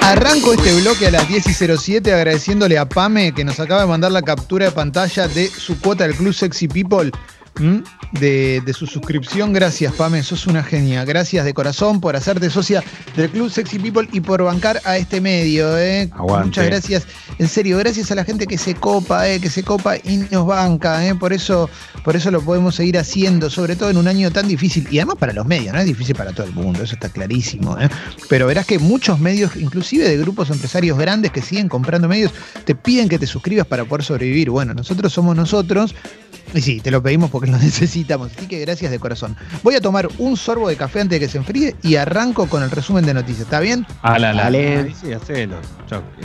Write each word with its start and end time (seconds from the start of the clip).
Arranco 0.00 0.52
este 0.52 0.80
bloque 0.80 1.08
a 1.08 1.10
las 1.10 1.28
10 1.28 1.46
y 1.48 1.76
07 1.76 2.12
agradeciéndole 2.12 2.78
a 2.78 2.88
Pame 2.88 3.32
que 3.32 3.44
nos 3.44 3.58
acaba 3.58 3.80
de 3.80 3.88
mandar 3.88 4.12
la 4.12 4.22
captura 4.22 4.66
de 4.66 4.72
pantalla 4.72 5.26
de 5.26 5.48
su 5.48 5.80
cuota 5.80 6.04
del 6.04 6.14
Club 6.14 6.32
Sexy 6.32 6.68
People. 6.68 7.10
De, 8.12 8.62
su 8.72 8.86
suscripción. 8.86 9.52
Gracias, 9.52 9.92
Pame, 9.94 10.22
sos 10.22 10.46
una 10.46 10.62
genia. 10.62 11.04
Gracias 11.04 11.44
de 11.44 11.54
corazón 11.54 12.00
por 12.00 12.16
hacerte 12.16 12.50
socia 12.50 12.82
del 13.16 13.30
Club 13.30 13.50
Sexy 13.50 13.78
People 13.78 14.08
y 14.12 14.20
por 14.20 14.42
bancar 14.42 14.80
a 14.84 14.96
este 14.96 15.20
medio. 15.20 15.76
¿eh? 15.78 16.10
Muchas 16.16 16.66
gracias. 16.66 17.06
En 17.38 17.48
serio, 17.48 17.78
gracias 17.78 18.10
a 18.10 18.14
la 18.14 18.24
gente 18.24 18.46
que 18.46 18.58
se 18.58 18.74
copa, 18.74 19.28
¿eh? 19.28 19.40
que 19.40 19.50
se 19.50 19.62
copa 19.62 19.96
y 19.96 20.18
nos 20.30 20.46
banca. 20.46 21.06
¿eh? 21.06 21.14
Por, 21.14 21.32
eso, 21.32 21.68
por 22.04 22.14
eso 22.14 22.30
lo 22.30 22.42
podemos 22.42 22.74
seguir 22.74 22.98
haciendo, 22.98 23.50
sobre 23.50 23.76
todo 23.76 23.90
en 23.90 23.96
un 23.96 24.08
año 24.08 24.30
tan 24.30 24.48
difícil. 24.48 24.86
Y 24.90 24.98
además 24.98 25.16
para 25.18 25.32
los 25.32 25.46
medios, 25.46 25.72
no 25.72 25.80
es 25.80 25.86
difícil 25.86 26.14
para 26.14 26.32
todo 26.32 26.46
el 26.46 26.52
mundo, 26.52 26.82
eso 26.82 26.94
está 26.94 27.08
clarísimo. 27.08 27.78
¿eh? 27.80 27.88
Pero 28.28 28.46
verás 28.46 28.66
que 28.66 28.78
muchos 28.78 29.18
medios, 29.18 29.56
inclusive 29.56 30.08
de 30.08 30.16
grupos 30.18 30.50
empresarios 30.50 30.98
grandes 30.98 31.32
que 31.32 31.42
siguen 31.42 31.68
comprando 31.68 32.08
medios, 32.08 32.32
te 32.64 32.74
piden 32.74 33.08
que 33.08 33.18
te 33.18 33.26
suscribas 33.26 33.66
para 33.66 33.84
poder 33.84 34.04
sobrevivir. 34.04 34.50
Bueno, 34.50 34.74
nosotros 34.74 35.12
somos 35.12 35.34
nosotros. 35.34 35.94
Y 36.54 36.60
sí, 36.60 36.80
te 36.80 36.90
lo 36.90 37.02
pedimos 37.02 37.30
porque 37.30 37.50
lo 37.50 37.58
necesitamos. 37.58 38.30
Así 38.36 38.46
que 38.46 38.58
gracias 38.60 38.90
de 38.90 38.98
corazón. 38.98 39.36
Voy 39.62 39.74
a 39.74 39.80
tomar 39.80 40.08
un 40.18 40.36
sorbo 40.36 40.68
de 40.68 40.76
café 40.76 41.00
antes 41.00 41.18
de 41.18 41.26
que 41.26 41.30
se 41.30 41.38
enfríe 41.38 41.76
y 41.82 41.96
arranco 41.96 42.48
con 42.48 42.62
el 42.62 42.70
resumen 42.70 43.04
de 43.06 43.14
noticias. 43.14 43.44
¿Está 43.44 43.60
bien? 43.60 43.86
Ah, 44.02 44.18
la, 44.18 44.32
la. 44.32 44.44
Dale. 44.44 44.94
Sí, 44.94 45.12
hacelo. 45.12 45.56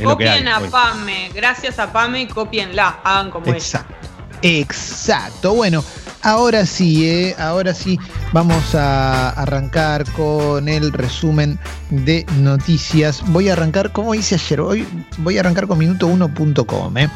Copien 0.04 0.48
a 0.48 0.60
Pame. 0.62 1.30
Gracias 1.34 1.80
a 1.80 1.92
Pame, 1.92 2.28
copienla. 2.28 3.00
Hagan 3.04 3.32
como 3.32 3.48
Exacto. 3.48 3.96
Exacto. 4.42 5.54
Bueno, 5.56 5.84
ahora 6.22 6.66
sí, 6.66 7.10
¿eh? 7.10 7.36
ahora 7.40 7.74
sí 7.74 8.00
vamos 8.34 8.76
a 8.76 9.30
arrancar 9.32 10.10
con 10.12 10.70
el 10.70 10.94
resumen 10.94 11.60
de 11.90 12.26
noticias. 12.38 13.24
Voy 13.28 13.50
a 13.50 13.54
arrancar, 13.54 13.92
como 13.92 14.14
hice 14.14 14.36
ayer, 14.36 14.62
hoy 14.62 14.88
voy 15.18 15.38
a 15.38 15.40
arrancar 15.42 15.68
con 15.68 15.80
minuto1.com. 15.80 16.98
¿eh? 16.98 17.10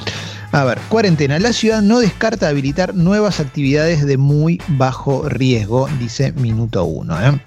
A 0.52 0.66
ver, 0.66 0.80
cuarentena. 0.90 1.40
La 1.40 1.54
ciudad 1.54 1.82
no 1.82 2.00
descarta 2.00 2.50
habilitar 2.50 2.94
nuevas 2.94 3.40
actividades 3.40 4.06
de 4.06 4.18
muy 4.18 4.62
bajo 4.68 5.30
riesgo, 5.30 5.88
dice 5.98 6.34
Minuto 6.34 6.84
1. 6.84 7.22
¿eh? 7.26 7.42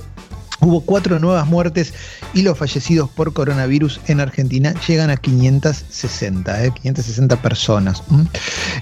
Hubo 0.60 0.80
cuatro 0.80 1.18
nuevas 1.18 1.46
muertes 1.46 1.92
y 2.32 2.40
los 2.40 2.56
fallecidos 2.56 3.10
por 3.10 3.34
coronavirus 3.34 4.00
en 4.06 4.20
Argentina 4.20 4.72
llegan 4.86 5.10
a 5.10 5.18
560, 5.18 6.70
560 6.70 7.34
¿eh? 7.34 7.38
personas. 7.42 8.02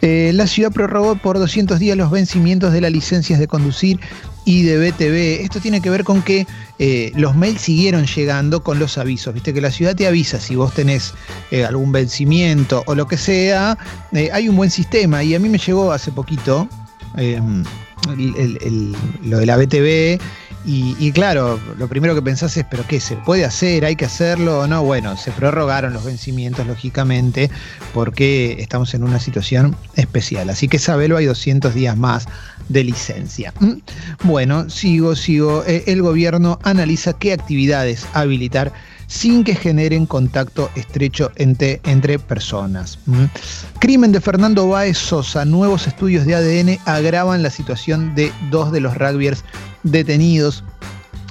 Eh, 0.03 0.31
la 0.35 0.47
ciudad 0.47 0.71
prorrogó 0.71 1.17
por 1.17 1.41
200 1.41 1.81
días 1.81 1.97
los 1.97 2.13
vencimientos 2.13 2.73
de 2.73 2.81
las 2.81 2.93
licencias 2.93 3.41
de 3.41 3.49
conducir 3.49 3.99
y 4.45 4.63
de 4.63 4.79
BTV. 4.79 5.45
Esto 5.45 5.61
tiene 5.61 5.81
que 5.81 5.91
ver 5.91 6.05
con 6.05 6.23
que 6.23 6.47
eh, 6.79 7.13
los 7.15 7.37
mails 7.37 7.61
siguieron 7.61 8.07
llegando 8.07 8.63
con 8.63 8.79
los 8.79 8.99
avisos. 8.99 9.35
Viste 9.35 9.55
que 9.55 9.61
la 9.61 9.71
ciudad 9.71 9.95
te 9.95 10.07
avisa 10.07 10.41
si 10.41 10.57
vos 10.57 10.75
tenés 10.75 11.15
eh, 11.51 11.65
algún 11.65 11.93
vencimiento 11.93 12.83
o 12.87 12.95
lo 12.95 13.07
que 13.07 13.17
sea. 13.17 13.79
Eh, 14.13 14.31
hay 14.33 14.49
un 14.49 14.57
buen 14.57 14.71
sistema 14.71 15.23
y 15.23 15.35
a 15.35 15.39
mí 15.39 15.49
me 15.49 15.59
llegó 15.59 15.93
hace 15.93 16.11
poquito 16.13 16.69
lo 19.23 19.39
de 19.39 19.47
la 19.47 19.57
BTV. 19.57 20.21
Y, 20.65 21.11
claro, 21.13 21.59
lo 21.77 21.89
primero 21.89 22.15
que 22.15 22.23
pensás 22.23 22.57
es, 22.57 22.65
¿pero 22.71 22.87
qué? 22.87 23.01
¿Se 23.01 23.17
puede 23.17 23.45
hacer? 23.45 23.85
¿Hay 23.85 23.97
que 23.97 24.05
hacerlo 24.05 24.61
o 24.61 24.67
no? 24.67 24.85
Bueno, 24.85 25.17
se 25.17 25.33
prorrogaron 25.33 25.93
los 25.93 26.05
vencimientos, 26.05 26.67
lógicamente, 26.67 27.51
porque 27.93 28.57
estamos 28.61 28.95
en 28.95 29.03
una 29.03 29.19
situación 29.19 29.77
especial. 29.97 30.51
Así 30.51 30.69
que 30.69 30.79
sabelo, 30.79 31.17
hay 31.17 31.27
200 31.27 31.75
días 31.75 31.97
más 31.97 32.27
de 32.69 32.85
licencia. 32.85 33.53
¿Mm? 33.59 33.73
Bueno, 34.23 34.71
sigo, 34.71 35.17
sigo. 35.17 35.65
Eh, 35.67 35.85
el 35.89 36.01
gobierno 36.01 36.59
analiza 36.63 37.13
qué 37.13 37.33
actividades 37.33 38.07
habilitar 38.13 38.73
sin 39.13 39.45
que 39.45 39.55
generen 39.55 40.07
contacto 40.07 40.71
estrecho 40.75 41.33
entre, 41.37 41.81
entre 41.85 42.19
personas. 42.19 42.99
¿Mm? 43.07 43.25
Crimen 43.79 44.13
de 44.13 44.21
Fernando 44.21 44.69
Báez 44.69 44.97
Sosa. 44.97 45.45
Nuevos 45.45 45.87
estudios 45.87 46.25
de 46.25 46.35
ADN 46.35 46.79
agravan 46.87 47.43
la 47.43 47.51
situación 47.51 48.15
de 48.15 48.33
dos 48.51 48.73
de 48.73 48.81
los 48.81 48.97
rugbyers 48.97 49.45
detenidos. 49.83 50.65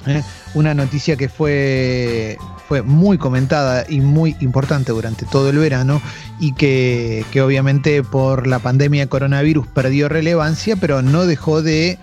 ¿eh? 0.07 0.23
Una 0.53 0.73
noticia 0.73 1.15
que 1.15 1.29
fue 1.29 2.37
fue 2.71 2.83
muy 2.83 3.17
comentada 3.17 3.83
y 3.89 3.99
muy 3.99 4.37
importante 4.39 4.93
durante 4.93 5.25
todo 5.25 5.49
el 5.49 5.57
verano 5.57 6.01
y 6.39 6.53
que, 6.53 7.25
obviamente 7.43 8.01
por 8.01 8.47
la 8.47 8.59
pandemia 8.59 9.01
de 9.01 9.09
coronavirus 9.09 9.67
perdió 9.67 10.07
relevancia, 10.07 10.77
pero 10.77 11.01
no 11.01 11.25
dejó 11.25 11.61
de, 11.61 11.99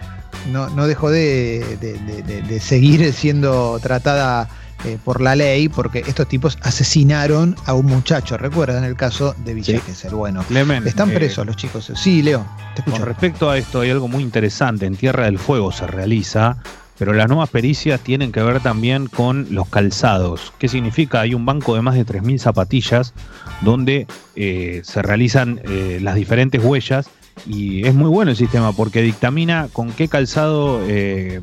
no, 0.53 0.69
dejó 0.87 1.11
de, 1.11 2.61
seguir 2.61 3.15
siendo 3.15 3.79
tratada 3.81 4.51
eh, 4.85 4.99
por 5.05 5.21
la 5.21 5.35
ley, 5.35 5.69
porque 5.69 6.05
estos 6.07 6.29
tipos 6.29 6.59
asesinaron 6.63 7.57
a 7.67 7.75
un 7.75 7.87
muchacho. 7.87 8.37
¿Recuerdan 8.37 8.85
el 8.85 8.97
caso 8.97 9.35
de 9.45 9.55
Villa 9.55 9.81
sí. 9.93 10.09
Bueno, 10.11 10.43
están 10.85 11.11
eh, 11.11 11.15
presos 11.15 11.47
los 11.47 11.57
chicos. 11.57 11.93
Sí, 11.95 12.23
Leo, 12.23 12.47
te 12.75 12.81
escucho. 12.81 12.99
Con 12.99 13.07
respecto 13.07 13.51
a 13.51 13.59
esto, 13.59 13.81
hay 13.81 13.91
algo 13.91 14.09
muy 14.09 14.23
interesante. 14.23 14.87
En 14.87 14.97
Tierra 14.97 15.25
del 15.25 15.39
Fuego 15.39 15.73
se 15.73 15.87
realiza 15.87 16.59
pero 16.99 17.13
las 17.13 17.29
nuevas 17.29 17.49
pericias 17.49 18.01
tienen 18.01 18.33
que 18.33 18.43
ver 18.43 18.61
también 18.61 19.07
con 19.07 19.47
los 19.51 19.69
calzados. 19.69 20.53
¿Qué 20.59 20.69
significa? 20.69 21.21
Hay 21.21 21.33
un 21.33 21.47
banco 21.47 21.77
de 21.77 21.83
más 21.83 21.95
de 21.95 22.05
3.000 22.05 22.39
zapatillas 22.39 23.15
donde 23.61 24.07
eh, 24.35 24.83
se 24.85 25.01
realizan 25.01 25.61
eh, 25.65 26.01
las 26.03 26.17
diferentes 26.17 26.63
huellas 26.63 27.09
y 27.47 27.87
es 27.87 27.95
muy 27.95 28.09
bueno 28.09 28.31
el 28.31 28.37
sistema 28.37 28.73
porque 28.73 29.03
dictamina 29.03 29.69
con 29.73 29.93
qué 29.93 30.09
calzado 30.09 30.81
eh, 30.87 31.41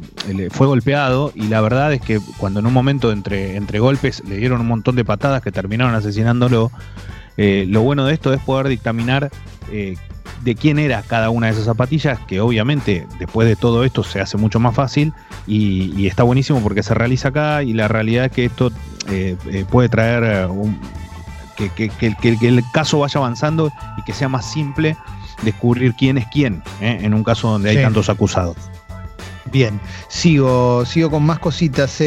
fue 0.52 0.68
golpeado 0.68 1.32
y 1.36 1.48
la 1.48 1.62
verdad 1.62 1.94
es 1.94 2.02
que 2.02 2.20
cuando 2.38 2.60
en 2.60 2.68
un 2.68 2.74
momento 2.74 3.12
entre, 3.12 3.56
entre 3.56 3.80
golpes 3.80 4.24
le 4.28 4.38
dieron 4.38 4.62
un 4.62 4.68
montón 4.68 4.96
de 4.96 5.06
patadas 5.06 5.42
que 5.42 5.52
terminaron 5.52 5.96
asesinándolo, 5.96 6.72
lo 7.38 7.82
bueno 7.82 8.06
de 8.06 8.14
esto 8.14 8.34
es 8.34 8.42
poder 8.42 8.68
dictaminar 8.68 9.30
de 10.46 10.56
quién 10.56 10.78
era 10.78 11.02
cada 11.02 11.32
una 11.32 11.48
de 11.48 11.54
esas 11.54 11.66
zapatillas, 11.66 12.20
que 12.28 12.40
obviamente 12.40 13.08
después 13.20 13.48
de 13.48 13.56
todo 13.56 13.84
esto 13.84 14.04
se 14.04 14.22
hace 14.22 14.38
mucho 14.38 14.60
más 14.60 14.76
fácil 14.76 15.12
y, 15.48 16.06
está 16.06 16.22
buenísimo 16.22 16.62
porque 16.62 16.84
se 16.84 16.94
realiza 16.94 17.30
acá 17.30 17.64
y 17.64 17.74
la 17.74 17.88
realidad 17.88 18.26
es 18.26 18.32
que 18.32 18.46
esto 18.46 18.72
eh, 19.10 19.36
eh, 19.48 19.66
puede 19.70 19.90
traer 19.90 20.24
eh, 20.24 20.46
un, 20.46 20.80
que, 21.58 21.92
el 22.00 22.64
caso 22.72 23.00
vaya 23.00 23.18
avanzando 23.18 23.72
y 23.98 24.04
que 24.04 24.14
sea 24.14 24.30
más 24.30 24.52
simple 24.52 24.96
descubrir 25.44 25.94
quién 25.96 26.18
es 26.18 26.26
quién 26.28 26.64
en 26.82 27.14
un 27.14 27.24
caso 27.24 27.50
donde 27.50 27.70
hay 27.72 27.82
tantos 27.82 28.10
acusados. 28.10 28.58
Bien, 29.52 29.80
sigo, 30.10 30.86
sigo 30.86 31.12
con 31.12 31.24
más 31.24 31.40
cositas. 31.40 32.02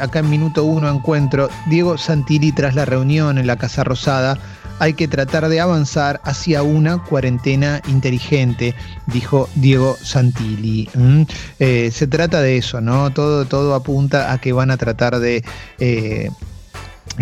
acá 0.00 0.18
en 0.18 0.30
minuto 0.30 0.64
uno 0.64 0.88
encuentro 0.88 1.48
Diego 1.66 1.96
Santilli 1.96 2.52
tras 2.52 2.74
la 2.74 2.84
reunión 2.84 3.38
en 3.38 3.46
la 3.46 3.56
Casa 3.56 3.84
Rosada 3.84 4.38
hay 4.78 4.94
que 4.94 5.08
tratar 5.08 5.48
de 5.48 5.60
avanzar 5.60 6.20
hacia 6.24 6.62
una 6.62 7.02
cuarentena 7.02 7.82
inteligente, 7.88 8.74
dijo 9.06 9.48
Diego 9.54 9.96
Santilli. 10.00 10.88
Mm, 10.94 11.22
eh, 11.58 11.90
se 11.92 12.06
trata 12.06 12.40
de 12.40 12.58
eso, 12.58 12.80
¿no? 12.80 13.10
Todo, 13.10 13.44
todo 13.46 13.74
apunta 13.74 14.32
a 14.32 14.38
que 14.38 14.52
van 14.52 14.70
a 14.70 14.76
tratar 14.76 15.18
de 15.18 15.44
eh, 15.78 16.30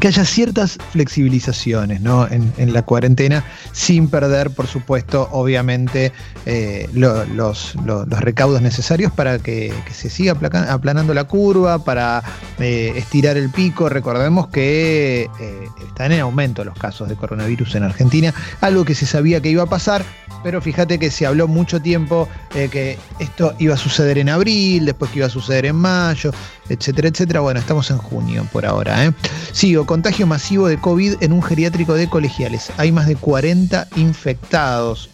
que 0.00 0.08
haya 0.08 0.24
ciertas 0.24 0.78
flexibilizaciones 0.92 2.00
¿no? 2.00 2.28
en, 2.28 2.72
la 2.72 2.82
cuarentena, 2.82 3.44
sin 3.72 4.08
perder, 4.08 4.50
por 4.50 4.66
supuesto, 4.66 5.28
obviamente, 5.32 6.12
eh, 6.44 6.88
los, 6.92 7.74
recaudos 8.10 8.60
necesarios 8.60 9.12
para 9.12 9.38
que, 9.38 9.72
se 9.92 10.10
siga 10.10 10.36
aplanando 10.68 11.14
la 11.14 11.24
curva, 11.24 11.82
para 11.84 12.22
eh, 12.58 12.92
estirar 12.96 13.36
el 13.36 13.50
pico. 13.50 13.88
Recordemos 13.88 14.48
que 14.48 15.28
eh, 15.40 15.68
están 15.86 16.12
en 16.12 16.20
aumento 16.20 16.64
los 16.64 16.78
casos 16.78 17.08
de 17.08 17.16
coronavirus 17.16 17.74
en 17.74 17.82
Argentina, 17.82 18.34
algo 18.60 18.84
que 18.84 18.94
se 18.94 19.06
sabía 19.06 19.40
que 19.40 19.50
iba 19.50 19.62
a 19.62 19.66
pasar, 19.66 20.04
pero 20.42 20.60
fíjate 20.60 20.98
que 20.98 21.10
se 21.10 21.26
habló 21.26 21.48
mucho 21.48 21.80
tiempo 21.80 22.28
que 22.50 22.98
esto 23.18 23.54
iba 23.58 23.74
a 23.74 23.76
suceder 23.76 24.16
en 24.16 24.30
abril, 24.30 24.86
después 24.86 25.10
que 25.10 25.18
iba 25.18 25.26
a 25.26 25.30
suceder 25.30 25.66
en 25.66 25.76
mayo, 25.76 26.32
etcétera, 26.68 27.08
etcétera. 27.08 27.40
Bueno, 27.40 27.60
estamos 27.60 27.90
en 27.90 27.98
junio 27.98 28.46
por 28.52 28.64
ahora. 28.64 29.12
Sigo 29.52 29.84
contagio 29.86 30.26
masivo 30.26 30.68
de 30.68 30.78
COVID 30.78 31.16
en 31.20 31.32
un 31.32 31.42
geriátrico 31.42 31.94
de 31.94 32.08
colegiales. 32.08 32.70
Hay 32.76 32.92
más 32.92 33.06
de 33.06 33.16
40 33.16 33.88
infectados. 33.96 35.10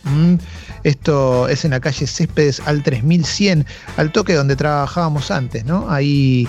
Esto 0.84 1.48
es 1.48 1.64
en 1.64 1.72
la 1.72 1.80
calle 1.80 2.06
Céspedes 2.06 2.60
al 2.66 2.82
3100, 2.82 3.66
al 3.96 4.12
toque 4.12 4.34
donde 4.34 4.56
trabajábamos 4.56 5.30
antes, 5.30 5.64
¿no? 5.64 5.90
Ahí 5.90 6.48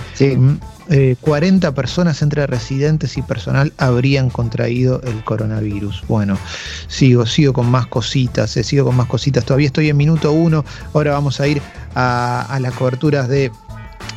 40 1.20 1.68
eh, 1.68 1.72
personas 1.72 2.20
entre 2.22 2.46
residentes 2.46 3.16
y 3.16 3.22
personal 3.22 3.72
habrían 3.78 4.30
contraído 4.30 5.00
el 5.02 5.22
coronavirus. 5.24 6.04
Bueno, 6.08 6.38
sigo, 6.88 7.26
sigo 7.26 7.52
con 7.52 7.70
más 7.70 7.86
cositas, 7.86 8.56
eh, 8.56 8.64
sigo 8.64 8.84
con 8.86 8.96
más 8.96 9.06
cositas. 9.06 9.44
Todavía 9.44 9.66
estoy 9.66 9.88
en 9.88 9.96
minuto 9.96 10.32
uno. 10.32 10.64
Ahora 10.92 11.12
vamos 11.12 11.40
a 11.40 11.46
ir 11.46 11.62
a, 11.94 12.46
a 12.48 12.60
las 12.60 12.74
coberturas 12.74 13.28
de 13.28 13.50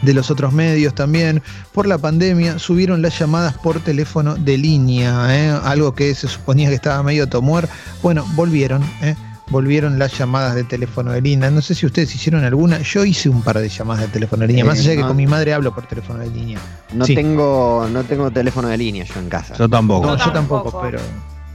de 0.02 0.14
los 0.14 0.30
otros 0.30 0.54
medios 0.54 0.94
también, 0.94 1.42
por 1.72 1.88
la 1.88 1.98
pandemia, 1.98 2.60
subieron 2.60 3.02
las 3.02 3.18
llamadas 3.18 3.54
por 3.56 3.80
teléfono 3.80 4.36
de 4.36 4.58
línea, 4.58 5.36
¿eh? 5.36 5.60
algo 5.64 5.96
que 5.96 6.14
se 6.14 6.28
suponía 6.28 6.70
que 6.70 6.76
estaba 6.76 7.02
medio 7.04 7.28
tomuer. 7.28 7.68
Bueno, 8.04 8.26
volvieron, 8.36 8.84
¿eh? 9.02 9.16
Volvieron 9.50 9.98
las 10.00 10.18
llamadas 10.18 10.56
de 10.56 10.64
teléfono 10.64 11.12
de 11.12 11.22
línea. 11.22 11.50
No 11.50 11.62
sé 11.62 11.74
si 11.76 11.86
ustedes 11.86 12.14
hicieron 12.14 12.44
alguna. 12.44 12.80
Yo 12.82 13.06
hice 13.06 13.30
un 13.30 13.42
par 13.42 13.58
de 13.60 13.70
llamadas 13.70 14.02
de 14.04 14.08
teléfono 14.10 14.42
de 14.42 14.48
línea, 14.48 14.66
más 14.66 14.78
Eh, 14.78 14.82
allá 14.82 14.90
de 14.92 14.98
que 14.98 15.04
con 15.04 15.16
mi 15.16 15.28
madre 15.28 15.54
hablo 15.54 15.74
por 15.74 15.86
teléfono 15.88 16.20
de 16.20 16.30
línea. 16.30 16.60
No 16.94 17.06
Sí. 17.06 17.16
tengo, 17.16 17.88
no 17.92 18.04
tengo 18.04 18.30
teléfono 18.32 18.68
de 18.68 18.78
línea 18.78 19.06
yo 19.06 19.20
en 19.20 19.30
casa. 19.30 19.56
Yo 19.56 19.70
tampoco. 19.70 20.06
No, 20.08 20.18
Yo 20.18 20.26
yo 20.26 20.32
tampoco, 20.32 20.64
tampoco. 20.72 20.82
pero. 20.84 21.00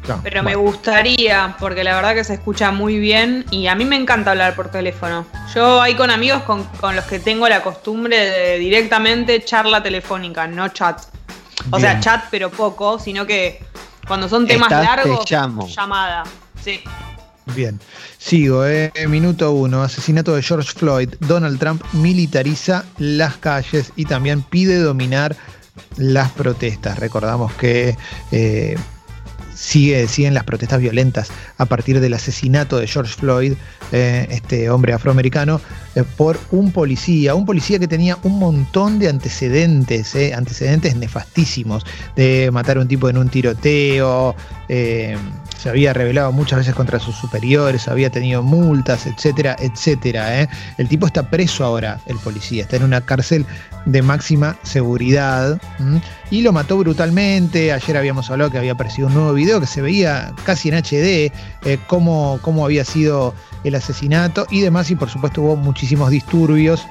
no, 0.08 0.20
Pero 0.22 0.42
me 0.42 0.54
gustaría, 0.56 1.54
porque 1.60 1.84
la 1.84 1.94
verdad 1.94 2.14
que 2.14 2.24
se 2.24 2.34
escucha 2.34 2.72
muy 2.72 2.98
bien 2.98 3.44
y 3.50 3.66
a 3.68 3.74
mí 3.74 3.84
me 3.84 3.96
encanta 3.96 4.32
hablar 4.32 4.54
por 4.56 4.68
teléfono. 4.68 5.24
Yo 5.54 5.80
hay 5.80 5.94
con 5.94 6.10
amigos 6.10 6.42
con, 6.42 6.64
con 6.80 6.96
los 6.96 7.04
que 7.04 7.20
tengo 7.20 7.48
la 7.48 7.62
costumbre 7.62 8.16
de 8.18 8.58
directamente 8.58 9.44
charla 9.44 9.82
telefónica, 9.82 10.46
no 10.48 10.68
chat. 10.70 10.98
O 11.70 11.78
sea, 11.78 12.00
chat 12.00 12.24
pero 12.30 12.50
poco, 12.50 12.98
sino 12.98 13.24
que 13.26 13.62
cuando 14.08 14.28
son 14.28 14.46
temas 14.48 14.72
Estás, 14.72 14.80
te 14.80 14.86
largos, 15.08 15.30
llamo. 15.30 15.68
llamada. 15.68 16.24
Sí. 16.60 16.80
Bien, 17.46 17.80
sigo, 18.18 18.64
eh. 18.64 18.92
minuto 19.08 19.52
uno, 19.52 19.82
asesinato 19.82 20.34
de 20.34 20.42
George 20.42 20.72
Floyd, 20.76 21.08
Donald 21.20 21.58
Trump 21.58 21.82
militariza 21.92 22.84
las 22.98 23.36
calles 23.36 23.92
y 23.96 24.04
también 24.04 24.42
pide 24.42 24.78
dominar 24.78 25.36
las 25.96 26.30
protestas. 26.32 26.98
Recordamos 26.98 27.52
que 27.54 27.96
eh, 28.30 28.76
sigue, 29.62 30.09
siguen 30.09 30.35
las 30.35 30.44
protestas 30.44 30.81
violentas 30.81 31.31
a 31.56 31.67
partir 31.67 32.00
del 32.00 32.14
asesinato 32.14 32.79
de 32.79 32.88
George 32.88 33.14
Floyd, 33.14 33.53
eh, 33.93 34.26
este 34.31 34.69
hombre 34.70 34.93
afroamericano, 34.93 35.61
eh, 35.94 36.03
por 36.17 36.38
un 36.50 36.73
policía, 36.73 37.37
un 37.37 37.47
policía 37.47 37.79
que 37.79 37.87
tenía 37.87 38.19
un 38.25 38.38
montón 38.41 38.99
de 38.99 39.09
antecedentes, 39.09 40.17
eh, 40.17 40.35
antecedentes 40.35 40.97
nefastísimos, 40.97 41.87
de 42.17 42.50
matar 42.53 42.79
a 42.79 42.81
un 42.81 42.88
tipo 42.88 43.09
en 43.09 43.19
un 43.19 43.29
tiroteo, 43.29 44.35
se 44.69 45.69
había 45.69 45.93
rebelado 45.93 46.32
muchas 46.32 46.61
veces 46.61 46.75
contra 46.75 46.99
sus 46.99 47.14
superiores, 47.14 47.87
había 47.87 48.11
tenido 48.11 48.43
multas, 48.43 49.06
etcétera, 49.06 49.55
etcétera. 49.61 50.49
El 50.79 50.88
tipo 50.88 51.06
está 51.06 51.29
preso 51.29 51.64
ahora, 51.64 52.00
el 52.06 52.17
policía, 52.17 52.62
está 52.62 52.76
en 52.76 52.85
una 52.85 53.03
cárcel 53.03 53.44
de 53.85 54.03
máxima 54.03 54.56
seguridad. 54.62 55.61
Y 56.32 56.40
lo 56.40 56.50
mató 56.50 56.79
brutalmente. 56.79 57.73
Ayer 57.73 57.94
habíamos 57.99 58.31
hablado 58.31 58.50
que 58.50 58.56
había 58.56 58.73
aparecido 58.73 59.08
un 59.08 59.14
nuevo 59.14 59.34
video 59.34 59.61
que 59.61 59.67
se 59.67 59.82
veía 59.82 60.32
casi 60.44 60.70
en 60.70 60.76
HD, 60.76 61.31
eh, 61.67 61.79
cómo, 61.87 62.38
cómo 62.40 62.64
había 62.64 62.87
sido 62.87 63.34
el 63.64 63.75
asesinato 63.75 64.46
y 64.50 64.61
demás, 64.61 64.90
y 64.90 64.94
por 64.94 65.11
supuesto 65.11 65.43
hubo 65.43 65.56
muchísimos 65.56 66.11
disturbios 66.11 66.87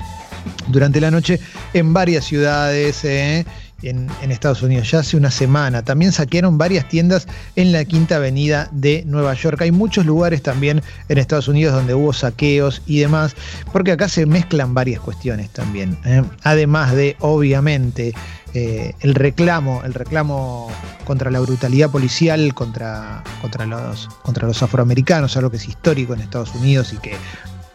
durante 0.67 1.01
la 1.01 1.11
noche 1.11 1.39
en 1.73 1.93
varias 1.93 2.25
ciudades. 2.25 3.03
¿eh? 3.05 3.45
En, 3.83 4.07
en 4.21 4.29
Estados 4.29 4.61
Unidos 4.61 4.91
ya 4.91 4.99
hace 4.99 5.17
una 5.17 5.31
semana. 5.31 5.83
También 5.83 6.11
saquearon 6.11 6.55
varias 6.55 6.87
tiendas 6.87 7.27
en 7.55 7.71
la 7.71 7.83
Quinta 7.83 8.17
Avenida 8.17 8.69
de 8.71 9.03
Nueva 9.07 9.33
York. 9.33 9.59
Hay 9.61 9.71
muchos 9.71 10.05
lugares 10.05 10.43
también 10.43 10.83
en 11.09 11.17
Estados 11.17 11.47
Unidos 11.47 11.73
donde 11.73 11.95
hubo 11.95 12.13
saqueos 12.13 12.83
y 12.85 12.99
demás, 12.99 13.35
porque 13.73 13.91
acá 13.91 14.07
se 14.07 14.27
mezclan 14.27 14.75
varias 14.75 14.99
cuestiones 14.99 15.49
también. 15.49 15.97
¿eh? 16.05 16.21
Además 16.43 16.93
de, 16.93 17.15
obviamente, 17.21 18.13
eh, 18.53 18.93
el 18.99 19.15
reclamo, 19.15 19.81
el 19.85 19.93
reclamo 19.93 20.69
contra 21.05 21.31
la 21.31 21.39
brutalidad 21.39 21.89
policial, 21.89 22.53
contra, 22.53 23.23
contra, 23.41 23.65
los, 23.65 24.09
contra 24.23 24.45
los 24.45 24.61
afroamericanos, 24.61 25.37
algo 25.37 25.49
que 25.49 25.57
es 25.57 25.67
histórico 25.69 26.13
en 26.13 26.19
Estados 26.19 26.53
Unidos 26.55 26.91
y 26.91 26.97
que 26.97 27.15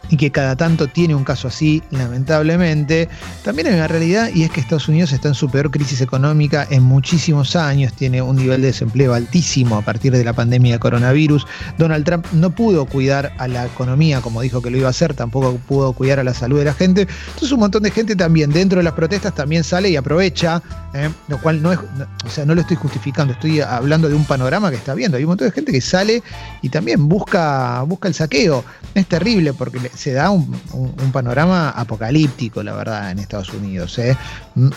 y 0.09 0.17
que 0.17 0.31
cada 0.31 0.55
tanto 0.55 0.87
tiene 0.87 1.15
un 1.15 1.23
caso 1.23 1.47
así, 1.47 1.81
lamentablemente. 1.91 3.09
También 3.43 3.67
hay 3.67 3.73
una 3.75 3.87
realidad 3.87 4.29
y 4.33 4.43
es 4.43 4.51
que 4.51 4.59
Estados 4.59 4.87
Unidos 4.87 5.11
está 5.11 5.27
en 5.29 5.33
su 5.33 5.49
peor 5.49 5.71
crisis 5.71 6.01
económica 6.01 6.67
en 6.69 6.83
muchísimos 6.83 7.55
años, 7.55 7.93
tiene 7.93 8.21
un 8.21 8.35
nivel 8.35 8.61
de 8.61 8.67
desempleo 8.67 9.13
altísimo 9.13 9.77
a 9.77 9.81
partir 9.81 10.11
de 10.13 10.23
la 10.23 10.33
pandemia 10.33 10.73
de 10.73 10.79
coronavirus. 10.79 11.45
Donald 11.77 12.05
Trump 12.05 12.25
no 12.33 12.51
pudo 12.51 12.85
cuidar 12.85 13.33
a 13.37 13.47
la 13.47 13.65
economía 13.65 14.21
como 14.21 14.41
dijo 14.41 14.61
que 14.61 14.69
lo 14.69 14.77
iba 14.77 14.87
a 14.87 14.91
hacer, 14.91 15.13
tampoco 15.13 15.57
pudo 15.67 15.93
cuidar 15.93 16.19
a 16.19 16.23
la 16.23 16.33
salud 16.33 16.59
de 16.59 16.65
la 16.65 16.73
gente. 16.73 17.07
Entonces 17.27 17.51
un 17.51 17.59
montón 17.59 17.83
de 17.83 17.91
gente 17.91 18.15
también 18.15 18.51
dentro 18.51 18.77
de 18.79 18.83
las 18.83 18.93
protestas 18.93 19.33
también 19.35 19.63
sale 19.63 19.89
y 19.89 19.95
aprovecha, 19.95 20.61
¿eh? 20.93 21.09
lo 21.27 21.39
cual 21.41 21.61
no 21.61 21.71
es, 21.71 21.79
no- 21.97 22.07
o 22.25 22.29
sea, 22.29 22.45
no 22.45 22.55
lo 22.55 22.61
estoy 22.61 22.77
justificando, 22.77 23.33
estoy 23.33 23.61
hablando 23.61 24.09
de 24.09 24.15
un 24.15 24.25
panorama 24.25 24.69
que 24.69 24.75
está 24.77 24.93
viendo. 24.93 25.17
Hay 25.17 25.23
un 25.23 25.29
montón 25.29 25.47
de 25.47 25.51
gente 25.53 25.71
que 25.71 25.81
sale 25.81 26.21
y 26.61 26.69
también 26.69 27.07
busca, 27.07 27.81
busca 27.83 28.07
el 28.07 28.13
saqueo. 28.13 28.63
Es 28.93 29.07
terrible 29.07 29.53
porque 29.53 29.79
se 29.97 30.13
da 30.13 30.29
un, 30.29 30.47
panorama 31.11 31.71
apocalíptico, 31.71 32.63
la 32.63 32.73
verdad, 32.73 33.11
en 33.11 33.19
Estados 33.19 33.49
Unidos. 33.49 33.97
¿eh? 33.97 34.15
Mm. 34.55 34.69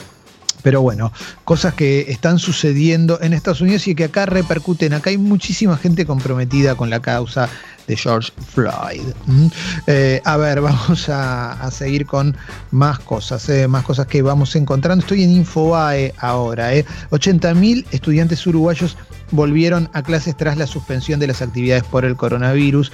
Pero 0.63 0.83
bueno, 0.83 1.13
cosas 1.45 1.75
que 1.75 2.11
están 2.11 2.39
sucediendo 2.39 3.21
en 3.23 3.33
Estados 3.33 3.61
Unidos 3.61 3.87
y 3.89 3.95
que 3.95 4.05
acá 4.05 4.27
repercuten. 4.27 4.93
Acá 4.93 5.11
hay 5.11 5.19
muchísima 5.19 5.77
gente 5.77 6.05
comprometida 6.05 6.75
con 6.75 6.91
la 6.91 7.01
causa 7.01 7.49
de 7.91 7.97
George 7.97 8.33
Floyd. 8.55 9.03
¿m? 9.27 9.51
Eh, 9.89 10.23
a 10.25 10.37
ver, 10.37 10.61
vamos 10.71 11.09
a, 11.09 11.69
seguir 11.71 12.07
con 12.07 12.37
más 12.71 13.01
cosas, 13.01 13.49
eh, 13.49 13.67
más 13.67 13.85
cosas 13.85 14.07
que 14.07 14.23
vamos 14.23 14.55
encontrando. 14.55 15.03
Estoy 15.03 15.25
en 15.25 15.31
Infobae 15.31 16.15
ahora. 16.19 16.73
Eh. 16.75 16.85
80.000 17.11 17.85
estudiantes 17.91 18.47
uruguayos 18.47 18.97
volvieron 19.33 19.89
a 19.93 20.03
clases 20.03 20.37
tras 20.37 20.57
la 20.57 20.67
suspensión 20.67 21.21
de 21.21 21.27
las 21.27 21.43
actividades 21.43 21.85
por 21.85 22.05
el 22.05 22.17
coronavirus. 22.17 22.93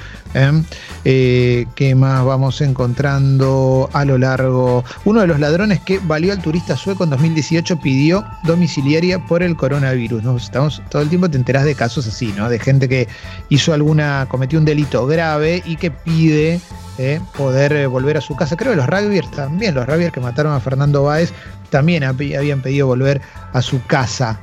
Eh, 1.04 1.66
¿Qué 1.75 1.94
más 1.94 2.25
vamos 2.25 2.60
encontrando 2.60 3.88
a 3.92 4.04
lo 4.04 4.19
largo? 4.19 4.84
Uno 5.04 5.20
de 5.20 5.26
los 5.26 5.40
ladrones 5.40 5.81
que 5.81 5.99
valió 5.99 6.32
al 6.32 6.42
turista 6.42 6.76
sueco 6.76 7.04
en 7.04 7.10
2018 7.10 7.81
pidió 7.81 8.25
domiciliaria 8.44 9.25
por 9.26 9.42
el 9.42 9.56
coronavirus. 9.56 10.22
¿no? 10.22 10.37
Estamos, 10.37 10.82
todo 10.90 11.02
el 11.02 11.08
tiempo 11.08 11.31
te 11.31 11.37
enterás 11.37 11.64
de 11.64 11.75
casos 11.75 12.06
así, 12.06 12.32
¿no? 12.37 12.49
De 12.49 12.58
gente 12.58 12.88
que 12.88 13.08
hizo 13.49 13.72
alguna, 13.72 14.26
cometió 14.28 14.58
un 14.58 14.64
delito 14.64 14.85
grave 15.06 15.62
y 15.64 15.76
que 15.76 15.90
pide 15.90 16.60
eh, 16.98 17.20
poder 17.36 17.72
eh, 17.72 17.86
volver 17.86 18.16
a 18.16 18.20
su 18.20 18.34
casa. 18.36 18.56
Creo 18.56 18.72
que 18.72 18.76
los 18.76 18.86
rugbyers 18.86 19.30
también, 19.30 19.74
los 19.74 19.86
rugbyers 19.86 20.12
que 20.12 20.20
mataron 20.20 20.52
a 20.54 20.60
Fernando 20.60 21.02
Báez 21.02 21.32
también 21.70 22.02
hab- 22.04 22.38
habían 22.38 22.62
pedido 22.62 22.86
volver 22.86 23.20
a 23.52 23.60
su 23.60 23.82
casa 23.86 24.40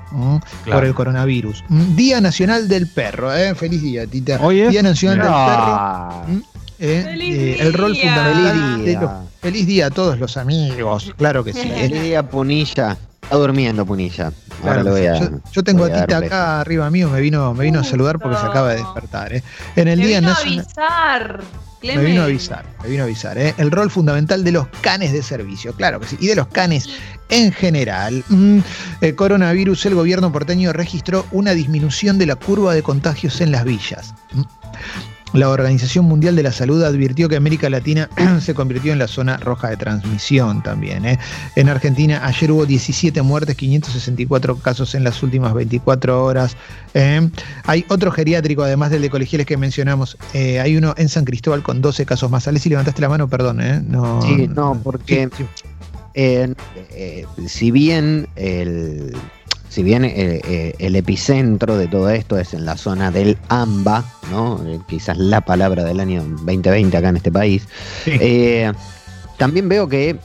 por 0.69 0.83
el 0.85 0.93
coronavirus. 0.93 1.63
Día 1.95 2.19
Nacional 2.21 2.67
del 2.67 2.87
Perro, 2.87 3.35
¿eh? 3.35 3.55
feliz 3.55 3.81
día, 3.81 4.05
Tita. 4.05 4.37
Hoy 4.41 4.61
es- 4.61 4.69
Día 4.71 4.83
Nacional 4.83 5.17
del 5.17 5.27
Perro. 5.27 6.43
Eh, 6.79 7.01
¡Feliz 7.05 7.35
eh, 7.37 7.57
el 7.61 7.73
rol 7.73 7.95
fundamental 7.95 8.51
Feliz 8.51 8.77
de 8.85 8.89
día. 8.91 8.99
los- 9.01 9.11
feliz 9.41 9.67
día 9.67 9.85
a 9.85 9.89
todos 9.89 10.19
los 10.19 10.35
amigos, 10.37 11.13
claro 11.17 11.43
que 11.43 11.53
sí. 11.53 11.71
el 11.73 11.91
día 12.03 12.23
Punilla. 12.27 12.97
Está 13.23 13.35
durmiendo 13.37 13.85
Punilla. 13.85 14.25
Ahora 14.25 14.35
Claro 14.61 14.83
lo 14.83 14.91
voy 14.91 15.05
a. 15.07 15.19
yo, 15.19 15.29
yo 15.51 15.63
tengo 15.63 15.83
a 15.85 15.87
voy 15.87 15.95
a 15.95 15.99
dar 15.99 16.07
Tita 16.07 16.17
acá 16.17 16.61
arriba 16.61 16.89
mío, 16.89 17.09
me 17.09 17.19
vino, 17.19 17.53
me 17.53 17.65
vino 17.65 17.79
a 17.79 17.83
saludar 17.83 18.19
porque 18.19 18.37
se 18.37 18.45
acaba 18.45 18.69
de 18.69 18.77
despertar. 18.77 19.33
¿eh? 19.33 19.43
En 19.75 19.87
el 19.87 19.99
Me 19.99 20.07
Día 20.07 20.19
vino 20.19 20.31
a 20.31 20.35
avisar. 20.35 21.37
Me 21.39 21.79
Clemen. 21.89 22.05
vino 22.05 22.21
a 22.21 22.25
avisar, 22.25 22.65
me 22.81 22.89
vino 22.89 23.03
a 23.03 23.05
avisar, 23.05 23.37
¿eh? 23.37 23.53
El 23.57 23.69
rol 23.69 23.91
fundamental 23.91 24.45
de 24.45 24.53
los 24.53 24.67
canes 24.79 25.11
de 25.11 25.21
servicio, 25.21 25.73
claro 25.73 25.99
que 25.99 26.07
sí, 26.07 26.17
y 26.17 26.27
de 26.27 26.35
los 26.35 26.47
canes 26.47 26.87
en 27.27 27.51
general. 27.51 28.23
Mm, 28.29 28.59
el 29.01 29.15
coronavirus, 29.15 29.85
el 29.87 29.95
gobierno 29.95 30.31
porteño 30.31 30.71
registró 30.71 31.25
una 31.31 31.51
disminución 31.51 32.17
de 32.17 32.25
la 32.27 32.37
curva 32.37 32.73
de 32.73 32.83
contagios 32.83 33.41
en 33.41 33.51
las 33.51 33.65
villas. 33.65 34.13
Mm. 34.31 34.41
La 35.33 35.49
Organización 35.49 36.05
Mundial 36.05 36.35
de 36.35 36.43
la 36.43 36.51
Salud 36.51 36.83
advirtió 36.83 37.27
que 37.27 37.35
América 37.35 37.69
Latina 37.69 38.07
se 38.41 38.53
convirtió 38.53 38.93
en 38.93 38.99
la 38.99 39.07
zona 39.07 39.37
roja 39.37 39.69
de 39.69 39.77
transmisión 39.77 40.61
también. 40.61 41.05
¿eh? 41.05 41.17
En 41.55 41.69
Argentina 41.69 42.21
ayer 42.23 42.51
hubo 42.51 42.65
17 42.67 43.21
muertes, 43.23 43.55
564 43.55 44.57
casos 44.57 44.93
en 44.95 45.03
las 45.03 45.21
últimas 45.23 45.53
24 45.53 46.23
horas. 46.23 46.55
¿eh? 46.93 47.27
Hay 47.65 47.83
otro 47.89 48.11
geriátrico, 48.11 48.61
además 48.63 48.91
del 48.91 49.01
de 49.01 49.09
colegiales 49.09 49.47
que 49.47 49.57
mencionamos. 49.57 50.17
eh, 50.33 50.59
hay 50.59 50.77
uno 50.77 50.93
en 50.97 51.09
San 51.09 51.25
Cristóbal 51.25 51.63
con 51.63 51.81
12 51.81 52.05
casos 52.05 52.29
más. 52.29 52.43
si 52.43 52.69
levantaste 52.69 53.01
la 53.01 53.09
mano, 53.09 53.27
perdón. 53.27 53.59
¿eh? 53.61 53.81
No, 53.85 54.21
Sí, 54.21 54.47
no, 54.47 54.79
porque- 54.83 55.29
sí, 55.35 55.45
sí. 55.55 55.65
Si 57.47 57.71
bien 57.71 58.27
el 58.35 59.15
si 59.73 59.81
bien 59.83 60.05
eh, 60.05 60.11
eh, 60.15 60.75
el 60.77 60.95
epicentro 60.95 61.77
de 61.77 61.87
todo 61.87 62.09
esto 62.09 62.37
es 62.37 62.53
en 62.53 62.63
la 62.65 62.77
zona 62.77 63.09
del 63.09 63.37
AMBA, 63.49 64.05
¿no? 64.31 64.63
Eh, 64.67 64.79
quizás 64.87 65.17
la 65.17 65.41
palabra 65.41 65.83
del 65.83 65.99
año 65.99 66.23
2020 66.23 66.95
acá 66.95 67.09
en 67.09 67.17
este 67.17 67.31
país, 67.31 67.67
Sí. 68.03 68.11
también 69.37 69.67
veo 69.69 69.87
que 69.89 70.17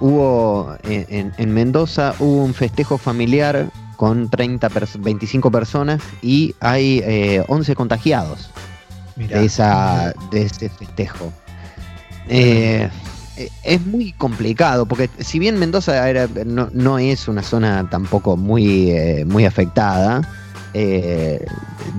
hubo 0.00 0.76
en, 0.84 1.32
en 1.36 1.52
Mendoza 1.54 2.14
hubo 2.20 2.44
un 2.44 2.54
festejo 2.54 2.98
familiar 2.98 3.68
con 3.96 4.28
30 4.30 4.68
pers- 4.70 5.00
25 5.00 5.50
personas 5.50 6.00
y 6.22 6.54
hay 6.60 7.00
eh, 7.04 7.44
11 7.48 7.74
contagiados 7.74 8.50
Mirá. 9.16 9.38
de, 9.40 9.44
esa, 9.46 10.14
de 10.30 10.42
ese 10.42 10.68
festejo. 10.68 11.32
Eh, 12.28 12.88
es 13.64 13.84
muy 13.86 14.12
complicado, 14.12 14.86
porque 14.86 15.08
si 15.18 15.38
bien 15.38 15.58
Mendoza 15.58 16.08
era- 16.08 16.28
no, 16.44 16.68
no 16.72 16.98
es 16.98 17.28
una 17.28 17.42
zona 17.42 17.88
tampoco 17.90 18.36
muy, 18.36 18.90
eh, 18.90 19.24
muy 19.26 19.44
afectada, 19.46 20.28
eh, 20.74 21.44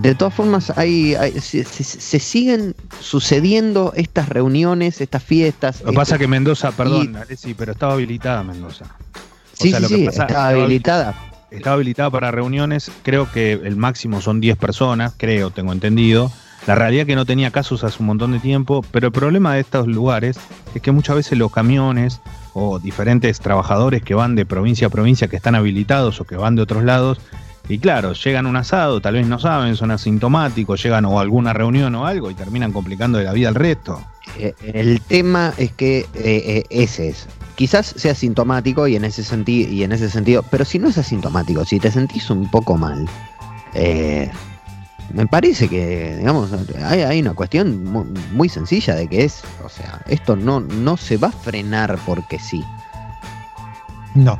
de 0.01 0.15
todas 0.15 0.33
formas 0.33 0.71
hay, 0.77 1.13
hay- 1.15 1.39
se, 1.39 1.63
se- 1.63 1.83
se 1.83 2.19
siguen 2.19 2.75
sucediendo 2.99 3.93
estas 3.95 4.29
reuniones, 4.29 4.99
estas 5.01 5.23
fiestas. 5.23 5.81
Lo 5.81 5.91
que 5.91 5.95
pasa 5.95 6.17
que 6.17 6.27
Mendoza, 6.27 6.71
perdón, 6.71 7.15
Alessi, 7.15 7.53
pero 7.53 7.73
estaba 7.73 7.93
habilitada 7.93 8.43
Mendoza. 8.43 8.85
O 8.85 9.63
sí, 9.63 9.69
sea, 9.69 9.77
sí, 9.79 9.83
lo 9.83 9.89
que 9.89 9.95
sí, 9.97 10.05
pasa- 10.05 10.25
estaba 10.25 10.47
habilitada. 10.49 11.15
Estaba 11.51 11.75
habilitada 11.75 12.09
para 12.09 12.31
reuniones, 12.31 12.89
creo 13.03 13.31
que 13.31 13.53
el 13.53 13.75
máximo 13.75 14.21
son 14.21 14.41
10 14.41 14.57
personas, 14.57 15.13
creo, 15.17 15.51
tengo 15.51 15.71
entendido. 15.71 16.31
La 16.65 16.75
realidad 16.75 17.01
es 17.01 17.07
que 17.07 17.15
no 17.15 17.25
tenía 17.25 17.51
casos 17.51 17.83
hace 17.83 17.97
un 17.99 18.07
montón 18.07 18.31
de 18.31 18.39
tiempo, 18.39 18.85
pero 18.91 19.07
el 19.07 19.13
problema 19.13 19.53
de 19.53 19.59
estos 19.59 19.85
lugares 19.87 20.39
es 20.73 20.81
que 20.81 20.91
muchas 20.91 21.17
veces 21.17 21.37
los 21.37 21.51
camiones 21.51 22.21
o 22.53 22.79
diferentes 22.79 23.39
trabajadores 23.39 24.01
que 24.01 24.15
van 24.15 24.35
de 24.35 24.45
provincia 24.45 24.87
a 24.87 24.89
provincia 24.89 25.27
que 25.27 25.35
están 25.35 25.55
habilitados 25.55 26.21
o 26.21 26.25
que 26.25 26.37
van 26.37 26.55
de 26.55 26.61
otros 26.61 26.83
lados, 26.83 27.19
y 27.67 27.79
claro, 27.79 28.13
llegan 28.13 28.45
un 28.45 28.55
asado, 28.55 28.99
tal 29.01 29.15
vez 29.15 29.27
no 29.27 29.39
saben, 29.39 29.75
son 29.75 29.91
asintomáticos, 29.91 30.83
llegan 30.83 31.05
o 31.05 31.19
alguna 31.19 31.53
reunión 31.53 31.95
o 31.95 32.05
algo 32.05 32.29
y 32.29 32.33
terminan 32.33 32.73
complicando 32.73 33.21
la 33.21 33.33
vida 33.33 33.49
al 33.49 33.55
resto. 33.55 34.01
Eh, 34.37 34.53
el 34.73 35.01
tema 35.01 35.53
es 35.57 35.71
que 35.73 35.99
eh, 35.99 36.05
eh, 36.15 36.63
ese 36.69 37.09
es. 37.09 37.27
Quizás 37.55 37.85
sea 37.85 38.13
asintomático 38.13 38.87
y 38.87 38.95
en 38.95 39.05
ese 39.05 39.23
sentido, 39.23 39.71
y 39.71 39.83
en 39.83 39.91
ese 39.91 40.09
sentido, 40.09 40.43
pero 40.49 40.65
si 40.65 40.79
no 40.79 40.89
es 40.89 40.97
asintomático, 40.97 41.63
si 41.65 41.79
te 41.79 41.91
sentís 41.91 42.29
un 42.29 42.49
poco 42.49 42.77
mal, 42.77 43.07
eh, 43.75 44.29
me 45.11 45.27
parece 45.27 45.67
que, 45.67 46.15
digamos, 46.17 46.51
hay, 46.85 47.01
hay 47.01 47.19
una 47.21 47.33
cuestión 47.33 47.83
mu- 47.83 48.05
muy, 48.31 48.49
sencilla 48.49 48.95
de 48.95 49.07
que 49.07 49.23
es, 49.25 49.41
o 49.63 49.69
sea, 49.69 50.01
esto 50.07 50.35
no, 50.35 50.59
no 50.59 50.97
se 50.97 51.17
va 51.17 51.27
a 51.29 51.31
frenar 51.31 51.99
porque 52.05 52.39
sí. 52.39 52.63
No. 54.15 54.39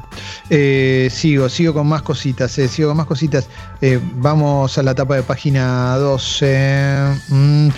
Eh, 0.51 1.09
sigo, 1.11 1.49
sigo 1.49 1.73
con 1.73 1.87
más 1.87 2.03
cositas, 2.03 2.57
eh, 2.59 2.67
sigo 2.67 2.89
con 2.89 2.97
más 2.97 3.07
cositas. 3.07 3.47
Eh, 3.81 3.99
vamos 4.17 4.77
a 4.77 4.83
la 4.83 4.91
etapa 4.91 5.15
de 5.15 5.23
página 5.23 5.95
12. 5.97 7.07
Mm, 7.29 7.69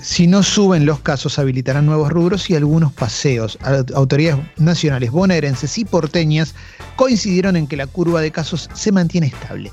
si 0.00 0.26
no 0.28 0.42
suben 0.44 0.86
los 0.86 1.00
casos, 1.00 1.38
habilitarán 1.38 1.86
nuevos 1.86 2.10
rubros 2.10 2.48
y 2.50 2.54
algunos 2.54 2.92
paseos. 2.92 3.58
Autoridades 3.94 4.42
nacionales 4.58 5.10
bonaerenses 5.10 5.76
y 5.76 5.84
porteñas 5.84 6.54
coincidieron 6.96 7.56
en 7.56 7.66
que 7.66 7.76
la 7.76 7.86
curva 7.88 8.20
de 8.20 8.30
casos 8.30 8.70
se 8.72 8.92
mantiene 8.92 9.26
estable. 9.26 9.70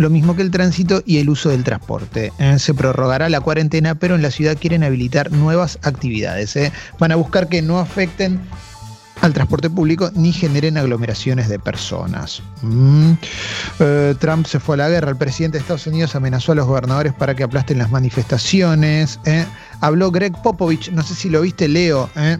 Lo 0.00 0.08
mismo 0.08 0.34
que 0.34 0.40
el 0.42 0.50
tránsito 0.50 1.02
y 1.04 1.18
el 1.18 1.28
uso 1.28 1.50
del 1.50 1.62
transporte. 1.62 2.32
Eh, 2.38 2.58
se 2.58 2.72
prorrogará 2.72 3.28
la 3.28 3.40
cuarentena, 3.42 3.94
pero 3.94 4.14
en 4.14 4.22
la 4.22 4.30
ciudad 4.30 4.56
quieren 4.58 4.82
habilitar 4.82 5.30
nuevas 5.30 5.78
actividades. 5.82 6.56
eh. 6.56 6.72
Van 6.98 7.12
a 7.12 7.16
buscar 7.16 7.48
que 7.48 7.60
no 7.60 7.78
afecten 7.78 8.40
al 9.20 9.34
transporte 9.34 9.68
público 9.68 10.10
ni 10.14 10.32
generen 10.32 10.78
aglomeraciones 10.78 11.50
de 11.50 11.58
personas. 11.58 12.42
Mm. 12.62 13.12
Eh, 13.80 14.14
Trump 14.18 14.46
se 14.46 14.58
fue 14.58 14.76
a 14.76 14.78
la 14.78 14.88
guerra. 14.88 15.10
El 15.10 15.16
presidente 15.16 15.58
de 15.58 15.62
Estados 15.62 15.86
Unidos 15.86 16.14
amenazó 16.16 16.52
a 16.52 16.54
los 16.54 16.66
gobernadores 16.66 17.12
para 17.12 17.34
que 17.34 17.42
aplasten 17.42 17.76
las 17.76 17.90
manifestaciones. 17.90 19.20
eh. 19.26 19.44
Habló 19.82 20.10
Greg 20.10 20.32
Popovich, 20.42 20.90
no 20.92 21.02
sé 21.02 21.14
si 21.14 21.28
lo 21.28 21.42
viste, 21.42 21.68
Leo. 21.68 22.08
eh. 22.16 22.38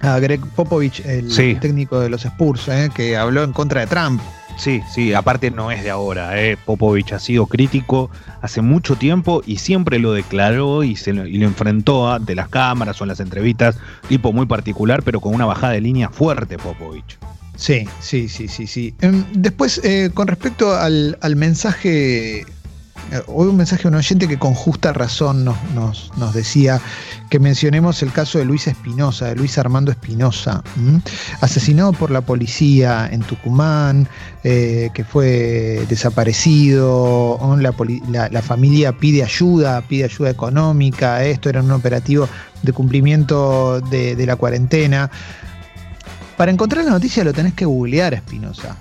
A 0.00 0.18
Greg 0.18 0.40
Popovich, 0.56 0.98
el 1.06 1.30
Sí. 1.30 1.56
técnico 1.60 2.00
de 2.00 2.08
los 2.08 2.24
Spurs, 2.24 2.68
que 2.92 3.16
habló 3.16 3.44
en 3.44 3.52
contra 3.52 3.82
de 3.82 3.86
Trump. 3.86 4.20
Sí, 4.56 4.82
sí, 4.92 5.14
aparte 5.14 5.50
no 5.50 5.70
es 5.70 5.82
de 5.82 5.90
ahora. 5.90 6.40
¿eh? 6.40 6.56
Popovich 6.64 7.12
ha 7.12 7.18
sido 7.18 7.46
crítico 7.46 8.10
hace 8.40 8.60
mucho 8.62 8.96
tiempo 8.96 9.42
y 9.46 9.56
siempre 9.56 9.98
lo 9.98 10.12
declaró 10.12 10.82
y, 10.84 10.96
se 10.96 11.12
lo, 11.12 11.24
enfrentó 11.24 12.10
ante 12.12 12.34
las 12.34 12.48
cámaras 12.48 13.00
o 13.00 13.04
en 13.04 13.08
las 13.08 13.20
entrevistas, 13.20 13.78
tipo 14.08 14.32
muy 14.32 14.46
particular, 14.46 15.02
pero 15.02 15.20
con 15.20 15.34
una 15.34 15.46
bajada 15.46 15.72
de 15.72 15.80
línea 15.80 16.10
fuerte, 16.10 16.58
Popovich. 16.58 17.18
Sí, 17.56 17.86
sí, 18.00 18.28
sí, 18.28 18.48
sí, 18.48 18.66
sí. 18.66 18.94
Em, 19.00 19.24
después, 19.34 19.80
eh, 19.84 20.10
con 20.12 20.26
respecto 20.26 20.74
al, 20.74 21.16
mensaje, 21.36 22.44
hoy 23.26 23.48
un 23.48 23.56
mensaje 23.56 23.82
de 23.82 23.88
un 23.88 23.94
oyente 23.96 24.26
que 24.28 24.38
con 24.38 24.54
justa 24.54 24.92
razón 24.92 25.44
nos, 25.44 25.56
nos, 25.74 26.10
nos 26.16 26.32
decía 26.34 26.80
que 27.28 27.38
mencionemos 27.38 28.02
el 28.02 28.12
caso 28.12 28.38
de 28.38 28.44
Luis 28.44 28.66
Espinosa, 28.66 29.26
de 29.26 29.36
Luis 29.36 29.58
Armando 29.58 29.90
Espinosa, 29.90 30.62
asesinado 31.40 31.92
por 31.92 32.10
la 32.10 32.20
policía 32.22 33.08
en 33.10 33.20
Tucumán, 33.22 34.08
eh, 34.44 34.90
que 34.94 35.04
fue 35.04 35.84
desaparecido, 35.88 37.38
la, 37.58 38.28
la- 38.30 38.42
familia 38.42 38.92
pide 38.92 39.22
ayuda, 39.22 39.80
pide 39.82 40.04
ayuda 40.04 40.30
económica, 40.30 41.24
esto 41.24 41.48
era 41.48 41.60
un 41.62 41.70
operativo 41.70 42.28
de 42.62 42.72
cumplimiento 42.72 43.80
de, 43.80 44.16
de 44.16 44.26
la 44.26 44.36
cuarentena. 44.36 45.10
Para 46.36 46.50
encontrar 46.50 46.84
la 46.84 46.90
noticia 46.92 47.22
lo 47.24 47.32
tenés 47.32 47.54
que 47.54 47.64
googlear, 47.64 48.14
Espinosa. 48.14 48.76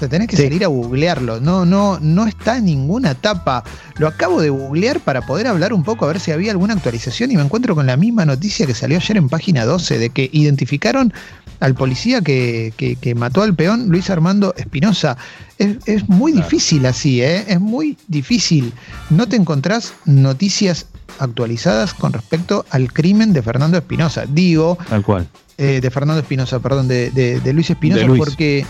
Sea, 0.00 0.08
tenés 0.08 0.28
que 0.28 0.36
Sí. 0.36 0.42
salir 0.44 0.64
a 0.64 0.68
googlearlo. 0.68 1.40
No, 1.40 1.64
no, 1.64 1.98
no 2.00 2.26
está 2.26 2.56
en 2.56 2.64
ninguna 2.64 3.14
tapa. 3.14 3.62
Lo 3.98 4.08
acabo 4.08 4.40
de 4.40 4.48
googlear 4.50 4.98
para 5.00 5.20
poder 5.22 5.46
hablar 5.46 5.72
un 5.72 5.84
poco 5.84 6.04
a 6.06 6.08
ver 6.08 6.20
si 6.20 6.32
había 6.32 6.50
alguna 6.52 6.74
actualización 6.74 7.30
y 7.30 7.36
me 7.36 7.42
encuentro 7.42 7.74
con 7.74 7.86
la 7.86 7.96
misma 7.96 8.24
noticia 8.24 8.66
que 8.66 8.74
salió 8.74 8.96
ayer 8.98 9.16
en 9.18 9.28
página 9.28 9.64
12 9.64 9.98
de 9.98 10.10
que 10.10 10.28
identificaron 10.32 11.12
al 11.60 11.74
policía 11.74 12.22
que, 12.22 12.72
que- 12.78 12.96
que 12.96 13.14
mató 13.14 13.42
al 13.42 13.54
peón, 13.54 13.90
Luis 13.90 14.08
Armando 14.08 14.54
Espinosa. 14.56 15.18
Es, 15.58 15.76
es 15.84 16.08
muy 16.08 16.32
Claro. 16.32 16.46
difícil 16.48 16.86
así, 16.86 17.20
¿eh? 17.20 17.44
Es 17.48 17.60
muy 17.60 17.98
difícil. 18.08 18.72
No 19.10 19.28
te 19.28 19.36
encontrás 19.36 19.92
noticias 20.06 20.86
actualizadas 21.18 21.92
con 21.92 22.14
respecto 22.14 22.64
al 22.70 22.90
crimen 22.92 23.34
de 23.34 23.42
Fernando 23.42 23.76
Espinosa. 23.76 24.24
Digo, 24.26 24.78
Tal 24.88 25.02
cual. 25.02 25.28
eh, 25.58 25.80
de 25.82 25.90
Fernando 25.90 26.22
Espinosa, 26.22 26.60
perdón, 26.60 26.88
de, 26.88 27.10
de- 27.10 27.40
de 27.40 27.52
Luis 27.52 27.68
Espinosa, 27.68 28.06
porque 28.16 28.64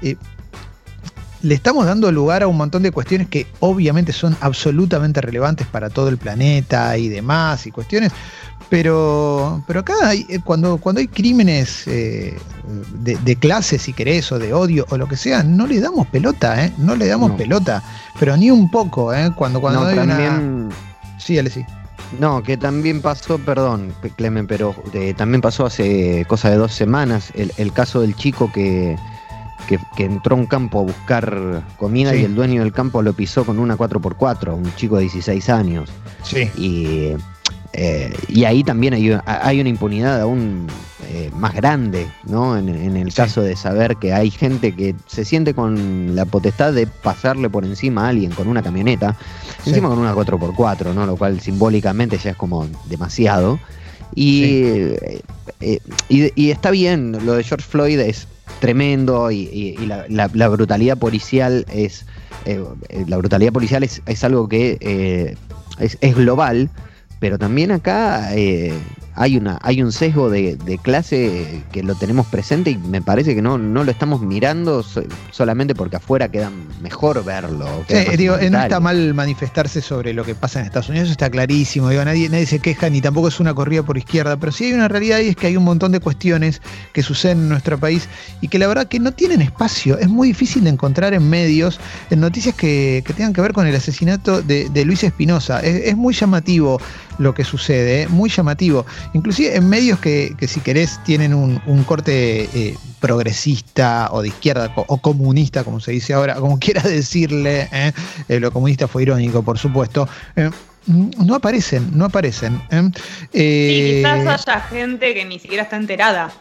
eh, 0.00 0.16
le 1.44 1.54
estamos 1.54 1.84
dando 1.84 2.10
lugar 2.10 2.42
a 2.42 2.46
un 2.48 2.56
montón 2.56 2.82
de 2.82 2.90
cuestiones 2.90 3.28
que 3.28 3.46
obviamente 3.60 4.12
son 4.12 4.34
absolutamente 4.40 5.20
relevantes 5.20 5.66
para 5.66 5.90
todo 5.90 6.08
el 6.08 6.16
planeta 6.16 6.96
y 6.96 7.08
demás, 7.08 7.66
y 7.66 7.70
cuestiones, 7.70 8.12
pero, 8.70 9.62
pero 9.66 9.80
acá 9.80 9.92
hay, 10.02 10.24
eh, 10.30 10.40
cuando, 10.42 10.78
cuando 10.78 11.00
hay 11.00 11.06
crímenes 11.06 11.86
eh, 11.86 12.36
de, 12.94 13.16
de 13.16 13.36
clase, 13.36 13.78
si 13.78 13.92
querés, 13.92 14.32
o 14.32 14.38
de 14.38 14.54
odio, 14.54 14.86
o 14.88 14.96
lo 14.96 15.06
que 15.06 15.16
sea, 15.16 15.42
no 15.42 15.66
le 15.66 15.80
damos 15.80 16.06
pelota, 16.06 16.64
¿eh? 16.64 16.72
No 16.78 16.96
le 16.96 17.06
damos 17.06 17.30
No. 17.30 17.36
pelota, 17.36 17.82
pero 18.18 18.36
ni 18.36 18.50
un 18.50 18.70
poco, 18.70 19.12
¿eh? 19.12 19.30
Cuando, 19.36 19.60
cuando 19.60 19.82
no, 19.82 19.86
hay 19.86 19.98
una... 19.98 20.06
también, 20.16 20.68
Sí, 21.18 21.38
Ale, 21.38 21.50
sí. 21.50 21.64
no, 22.18 22.42
que 22.42 22.56
también 22.56 23.02
pasó, 23.02 23.38
perdón, 23.38 23.94
Clemen, 24.16 24.46
pero 24.46 24.74
eh, 24.94 25.14
también 25.14 25.40
pasó 25.42 25.66
hace 25.66 26.24
cosa 26.26 26.50
de 26.50 26.56
dos 26.56 26.72
semanas 26.72 27.30
el, 27.34 27.52
el 27.58 27.72
caso 27.72 28.00
del 28.00 28.16
chico 28.16 28.50
que, 28.52 28.96
que, 29.68 29.78
que 29.96 30.04
entró 30.04 30.36
a 30.36 30.38
un 30.38 30.46
campo 30.46 30.80
a 30.80 30.82
buscar 30.82 31.62
comida 31.78 32.12
Sí. 32.12 32.18
y 32.18 32.24
el 32.24 32.34
dueño 32.34 32.62
del 32.62 32.72
campo 32.72 33.02
lo 33.02 33.12
pisó 33.12 33.44
con 33.44 33.58
una 33.58 33.76
4x4, 33.76 34.54
un 34.54 34.74
chico 34.76 34.96
de 34.96 35.02
16 35.02 35.48
años. 35.48 35.90
Sí. 36.22 36.50
Y, 36.56 37.12
eh, 37.72 38.12
y 38.28 38.44
ahí 38.44 38.62
también 38.62 38.94
hay, 38.94 39.16
hay 39.26 39.60
una 39.60 39.68
impunidad 39.68 40.20
aún 40.20 40.66
eh, 41.10 41.30
más 41.36 41.54
grande, 41.54 42.06
¿no? 42.24 42.56
En, 42.56 42.68
en 42.68 42.96
el 42.96 43.10
Sí. 43.10 43.16
caso 43.16 43.42
de 43.42 43.56
saber 43.56 43.96
que 43.96 44.12
hay 44.12 44.30
gente 44.30 44.74
que 44.74 44.94
se 45.06 45.24
siente 45.24 45.54
con 45.54 46.14
la 46.16 46.24
potestad 46.24 46.72
de 46.72 46.86
pasarle 46.86 47.48
por 47.50 47.64
encima 47.64 48.06
a 48.06 48.08
alguien 48.08 48.30
con 48.32 48.48
una 48.48 48.62
camioneta, 48.62 49.16
Sí. 49.62 49.70
encima 49.70 49.88
con 49.88 49.98
una 49.98 50.14
4x4, 50.14 50.92
¿no? 50.94 51.04
Lo 51.06 51.16
cual 51.16 51.40
simbólicamente 51.40 52.16
ya 52.18 52.30
es 52.30 52.36
como 52.36 52.66
demasiado. 52.86 53.58
Y, 54.14 54.44
eh, 54.44 55.20
eh, 55.60 55.78
y, 56.08 56.30
y 56.40 56.50
está 56.50 56.70
bien, 56.70 57.18
lo 57.26 57.34
de 57.34 57.42
George 57.44 57.66
Floyd 57.68 57.98
es 58.00 58.28
tremendo 58.60 59.30
y, 59.30 59.76
la, 59.86 60.04
la- 60.08 60.30
la 60.32 60.48
brutalidad 60.48 60.98
policial 60.98 61.64
es 61.72 62.06
eh, 62.44 62.62
eh, 62.90 63.04
la 63.08 63.16
brutalidad 63.16 63.52
policial 63.52 63.82
es, 63.84 64.02
es 64.06 64.22
algo 64.24 64.48
que 64.48 64.76
eh, 64.80 65.36
es, 65.78 66.14
global, 66.16 66.68
pero 67.20 67.38
también 67.38 67.70
acá 67.72 68.30
hay 69.16 69.36
una 69.36 69.58
hay 69.62 69.82
un 69.82 69.92
sesgo 69.92 70.28
de, 70.30 70.56
de 70.56 70.78
clase 70.78 71.62
que 71.72 71.82
lo 71.82 71.94
tenemos 71.94 72.26
presente 72.26 72.70
y 72.70 72.76
me 72.78 73.00
parece 73.00 73.34
que 73.34 73.42
no, 73.42 73.58
no 73.58 73.84
lo 73.84 73.90
estamos 73.90 74.20
mirando 74.20 74.82
so- 74.82 75.04
solamente 75.30 75.74
porque 75.74 75.96
afuera 75.96 76.28
queda 76.28 76.50
mejor 76.82 77.24
verlo. 77.24 77.66
Queda 77.86 78.16
digo, 78.16 78.36
eh, 78.36 78.50
no 78.50 78.58
está 78.60 78.80
mal 78.80 79.14
manifestarse 79.14 79.80
sobre 79.80 80.12
lo 80.12 80.24
que 80.24 80.34
pasa 80.34 80.60
en 80.60 80.66
Estados 80.66 80.88
Unidos, 80.88 81.06
eso 81.06 81.12
está 81.12 81.30
clarísimo. 81.30 81.88
Digo, 81.90 82.04
nadie, 82.04 82.28
nadie 82.28 82.46
se 82.46 82.58
queja 82.58 82.90
ni 82.90 83.00
tampoco 83.00 83.28
es 83.28 83.40
una 83.40 83.54
corrida 83.54 83.82
por 83.82 83.96
izquierda, 83.98 84.36
pero 84.36 84.50
sí 84.52 84.64
hay 84.64 84.72
una 84.72 84.88
realidad 84.88 85.20
y 85.20 85.28
es 85.28 85.36
que 85.36 85.46
hay 85.46 85.56
un 85.56 85.64
montón 85.64 85.92
de 85.92 86.00
cuestiones 86.00 86.60
que 86.92 87.02
suceden 87.02 87.38
en 87.38 87.48
nuestro 87.48 87.78
país 87.78 88.08
y 88.40 88.48
que 88.48 88.58
la 88.58 88.66
verdad 88.66 88.88
que 88.88 88.98
no 88.98 89.12
tienen 89.12 89.42
espacio. 89.42 89.98
Es 89.98 90.08
muy 90.08 90.28
difícil 90.28 90.64
de 90.64 90.70
encontrar 90.70 91.14
en 91.14 91.28
medios, 91.28 91.78
en 92.10 92.20
noticias 92.20 92.54
que, 92.54 93.02
que 93.06 93.12
tengan 93.12 93.32
que 93.32 93.40
ver 93.40 93.52
con 93.52 93.66
el 93.66 93.74
asesinato 93.76 94.42
de, 94.42 94.68
de 94.70 94.84
Luis 94.84 95.04
Espinosa. 95.04 95.60
Es, 95.60 95.86
es 95.86 95.96
muy 95.96 96.14
llamativo 96.14 96.80
lo 97.18 97.34
que 97.34 97.44
sucede, 97.44 98.02
¿eh? 98.02 98.08
muy 98.08 98.30
llamativo. 98.30 98.86
Inclusive 99.12 99.56
en 99.56 99.68
medios 99.68 99.98
que, 99.98 100.34
que 100.38 100.48
si 100.48 100.60
querés 100.60 101.02
tienen 101.04 101.34
un, 101.34 101.60
un 101.66 101.84
corte 101.84 102.48
eh, 102.54 102.76
progresista 103.00 104.08
o 104.12 104.22
de 104.22 104.28
izquierda 104.28 104.72
o 104.76 104.98
comunista, 104.98 105.64
como 105.64 105.80
se 105.80 105.92
dice 105.92 106.14
ahora, 106.14 106.36
como 106.36 106.58
quiera 106.60 106.82
decirle, 106.82 107.68
¿eh? 107.72 107.92
Eh, 108.28 108.40
lo 108.40 108.52
comunista 108.52 108.88
fue 108.88 109.02
irónico, 109.02 109.42
por 109.42 109.58
supuesto. 109.58 110.08
no 110.86 111.34
aparecen, 111.34 111.90
no 111.96 112.06
aparecen. 112.06 112.60
Sí, 113.32 114.02
quizás 114.02 114.46
haya 114.46 114.60
gente 114.60 115.14
que 115.14 115.24
ni 115.24 115.38
siquiera 115.38 115.62
está 115.62 115.76
enterada 115.76 116.32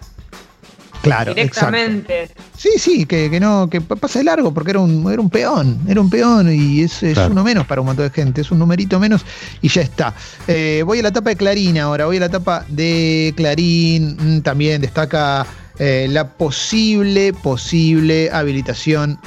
claro, 1.04 1.34
exacto. 1.38 1.72
directamente. 1.78 2.30
Sí, 2.58 2.70
sí, 2.78 3.06
que, 3.06 3.30
que 3.30 3.40
no, 3.40 3.70
que 3.70 3.80
pa- 3.82 3.96
pasa 3.96 4.20
de 4.20 4.26
largo, 4.26 4.52
porque 4.54 4.72
era 4.72 4.80
un, 4.80 5.12
era 5.12 5.22
un 5.22 5.30
peón, 5.30 5.80
era 5.88 6.02
un 6.02 6.10
peón 6.10 6.52
y 6.52 6.82
es, 6.82 7.04
es 7.04 7.14
Claro. 7.14 7.32
uno 7.32 7.44
menos 7.44 7.68
para 7.68 7.82
un 7.82 7.88
montón 7.88 8.06
de 8.08 8.12
gente, 8.12 8.42
es 8.42 8.50
un 8.50 8.58
numerito 8.60 9.00
menos 9.00 9.26
y 9.62 9.68
ya 9.70 9.82
está. 9.82 10.14
Eh, 10.48 10.82
voy 10.86 11.00
a 11.00 11.04
la 11.04 11.10
etapa 11.10 11.30
de 11.30 11.36
Clarín 11.36 11.78
ahora, 11.78 12.06
voy 12.08 12.18
a 12.18 12.22
la 12.22 12.26
etapa 12.26 12.66
de 12.70 13.34
Clarín, 13.38 14.18
mm, 14.20 14.42
también 14.42 14.82
destaca 14.82 15.46
eh, 15.80 16.08
la 16.10 16.28
posible, 16.30 17.34
posible 17.34 18.30
habilitación 18.32 19.20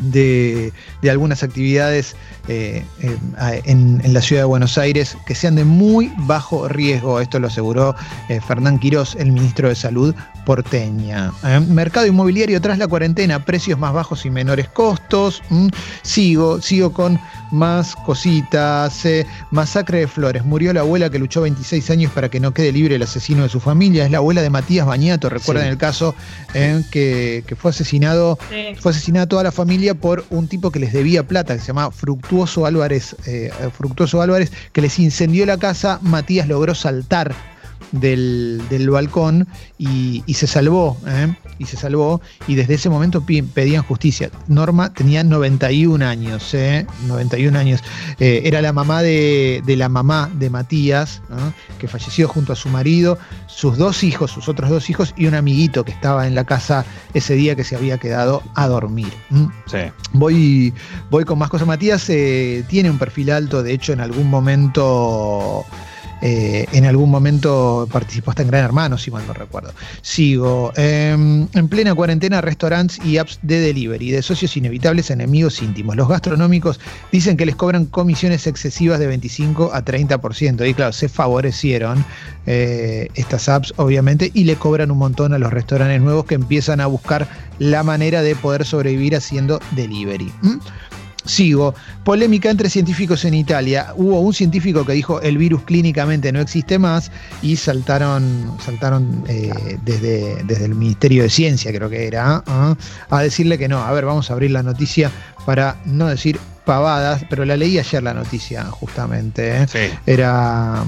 de, 0.00 0.72
algunas 1.08 1.42
actividades 1.42 2.16
eh, 2.48 2.84
eh, 3.00 3.62
en, 3.64 4.00
la 4.12 4.20
ciudad 4.20 4.42
de 4.42 4.46
Buenos 4.46 4.78
Aires 4.78 5.16
que 5.26 5.34
sean 5.34 5.54
de 5.54 5.64
muy 5.64 6.12
bajo 6.18 6.68
riesgo. 6.68 7.20
Esto 7.20 7.38
lo 7.38 7.48
aseguró 7.48 7.94
eh, 8.28 8.40
Fernán 8.40 8.78
Quirós, 8.78 9.16
el 9.16 9.32
ministro 9.32 9.68
de 9.68 9.74
Salud 9.74 10.14
porteña. 10.46 11.32
mercado 11.68 12.06
inmobiliario 12.06 12.60
tras 12.60 12.78
la 12.78 12.88
cuarentena, 12.88 13.44
precios 13.44 13.78
más 13.78 13.92
bajos 13.92 14.24
y 14.24 14.30
menores 14.30 14.68
costos. 14.68 15.42
sigo, 16.02 16.60
sigo 16.60 16.92
con 16.92 17.20
más 17.52 17.94
cositas. 17.94 19.06
masacre 19.50 20.00
de 20.00 20.08
Flores. 20.08 20.44
Murió 20.44 20.72
la 20.72 20.80
abuela 20.80 21.10
que 21.10 21.18
luchó 21.18 21.42
26 21.42 21.90
años 21.90 22.12
para 22.12 22.30
que 22.30 22.40
no 22.40 22.52
quede 22.52 22.72
libre 22.72 22.96
el 22.96 23.02
asesino 23.02 23.42
de 23.42 23.48
su 23.48 23.60
familia. 23.60 24.06
Es 24.06 24.10
la 24.10 24.18
abuela 24.18 24.42
de 24.42 24.50
Matías 24.50 24.86
Bañato. 24.86 25.28
Recuerden 25.28 25.66
el 25.66 25.76
caso 25.76 26.14
que, 26.52 27.44
que, 27.46 27.54
fue 27.54 27.70
asesinado, 27.70 28.38
fue 28.80 28.92
asesinada 28.92 29.26
toda 29.26 29.44
la 29.44 29.52
familia 29.52 29.89
por 29.94 30.24
un 30.30 30.48
tipo 30.48 30.70
que 30.70 30.80
les 30.80 30.92
debía 30.92 31.26
plata, 31.26 31.54
que 31.54 31.60
se 31.60 31.68
llama 31.68 31.90
Fructuoso 31.90 32.66
Álvarez, 32.66 33.16
eh, 33.26 33.50
Fructuoso 33.76 34.22
Álvarez, 34.22 34.52
que 34.72 34.82
les 34.82 34.98
incendió 34.98 35.46
la 35.46 35.58
casa. 35.58 35.98
Matías 36.02 36.48
logró 36.48 36.74
saltar 36.74 37.34
del, 37.92 38.88
balcón 38.90 39.46
y, 39.78 40.22
se 40.34 40.46
salvó, 40.46 40.96
¿eh? 41.06 41.34
y 41.58 41.66
se 41.66 41.76
salvó, 41.76 42.20
y 42.46 42.54
desde 42.54 42.74
ese 42.74 42.88
momento 42.88 43.24
pedían 43.24 43.82
justicia. 43.82 44.30
Norma 44.48 44.92
tenía 44.92 45.24
91 45.24 46.04
años, 46.04 46.54
¿eh? 46.54 46.86
91 47.06 47.58
años. 47.58 47.82
Eh, 48.18 48.42
era 48.44 48.62
la 48.62 48.72
mamá 48.72 49.02
de, 49.02 49.62
la 49.66 49.88
mamá 49.88 50.30
de 50.34 50.50
Matías, 50.50 51.22
que 51.78 51.88
falleció 51.88 52.28
junto 52.28 52.52
a 52.52 52.56
su 52.56 52.68
marido, 52.68 53.18
sus 53.46 53.76
dos 53.76 54.02
hijos, 54.02 54.30
sus 54.30 54.48
otros 54.48 54.70
dos 54.70 54.90
hijos, 54.90 55.14
y 55.16 55.26
un 55.26 55.34
amiguito 55.34 55.84
que 55.84 55.92
estaba 55.92 56.26
en 56.26 56.34
la 56.34 56.44
casa 56.44 56.84
ese 57.14 57.34
día 57.34 57.56
que 57.56 57.64
se 57.64 57.76
había 57.76 57.98
quedado 57.98 58.42
a 58.54 58.68
dormir. 58.68 59.12
Sí. 59.66 59.78
Voy, 60.12 60.74
voy 61.10 61.24
con 61.24 61.38
más 61.38 61.50
cosas. 61.50 61.66
Matías 61.66 62.08
eh, 62.08 62.64
tiene 62.68 62.90
un 62.90 62.98
perfil 62.98 63.30
alto, 63.30 63.62
de 63.62 63.72
hecho 63.72 63.92
en 63.92 64.00
algún 64.00 64.28
momento... 64.28 65.64
Eh, 66.22 66.66
en 66.72 66.84
algún 66.84 67.10
momento 67.10 67.88
participó 67.90 68.30
hasta 68.30 68.42
en 68.42 68.48
Gran 68.48 68.64
Hermano, 68.64 68.98
si 68.98 69.10
mal 69.10 69.26
no 69.26 69.32
recuerdo. 69.32 69.72
Sigo. 70.02 70.72
Em, 70.76 71.48
en 71.54 71.68
plena 71.68 71.94
cuarentena, 71.94 72.40
restaurantes 72.40 72.98
y 73.04 73.18
apps 73.18 73.38
de 73.42 73.60
delivery, 73.60 74.10
de 74.10 74.22
socios 74.22 74.56
inevitables 74.56 75.10
enemigos 75.10 75.62
íntimos. 75.62 75.96
Los 75.96 76.08
gastronómicos 76.08 76.80
dicen 77.10 77.36
que 77.36 77.46
les 77.46 77.56
cobran 77.56 77.86
comisiones 77.86 78.46
excesivas 78.46 78.98
de 78.98 79.06
25 79.06 79.70
a 79.72 79.84
30%. 79.84 80.68
Y 80.68 80.74
claro, 80.74 80.92
se 80.92 81.08
favorecieron 81.08 82.04
eh, 82.46 83.08
estas 83.14 83.48
apps, 83.48 83.72
obviamente, 83.76 84.30
y 84.34 84.44
le 84.44 84.56
cobran 84.56 84.90
un 84.90 84.98
montón 84.98 85.32
a 85.32 85.38
los 85.38 85.52
restaurantes 85.52 86.00
nuevos 86.00 86.24
que 86.26 86.34
empiezan 86.34 86.80
a 86.80 86.86
buscar 86.86 87.28
la 87.58 87.82
manera 87.82 88.22
de 88.22 88.34
poder 88.36 88.64
sobrevivir 88.64 89.16
haciendo 89.16 89.60
delivery. 89.72 90.32
Sigo. 91.24 91.74
Polémica 92.04 92.50
entre 92.50 92.70
científicos 92.70 93.24
en 93.24 93.34
Italia. 93.34 93.92
Hubo 93.96 94.20
un 94.20 94.32
científico 94.32 94.84
que 94.84 94.92
dijo 94.92 95.20
el 95.20 95.38
virus 95.38 95.62
clínicamente 95.62 96.32
no 96.32 96.40
existe 96.40 96.78
más 96.78 97.10
y 97.42 97.56
saltaron, 97.56 98.56
saltaron 98.64 99.24
eh, 99.28 99.78
desde, 99.84 100.42
desde, 100.44 100.64
el 100.64 100.74
Ministerio 100.74 101.22
de 101.22 101.30
Ciencia, 101.30 101.72
creo 101.72 101.90
que 101.90 102.06
era, 102.06 102.42
¿ah? 102.46 102.76
a 103.10 103.22
decirle 103.22 103.58
que 103.58 103.68
no. 103.68 103.78
A 103.78 103.92
ver, 103.92 104.04
vamos 104.04 104.30
a 104.30 104.34
abrir 104.34 104.50
la 104.50 104.62
noticia 104.62 105.10
para 105.44 105.76
no 105.84 106.06
decir 106.06 106.38
pavadas, 106.64 107.24
pero 107.28 107.44
la 107.44 107.56
leí 107.56 107.78
ayer 107.78 108.02
la 108.02 108.14
noticia, 108.14 108.64
justamente. 108.64 109.62
¿eh? 109.62 109.90
Era 110.06 110.84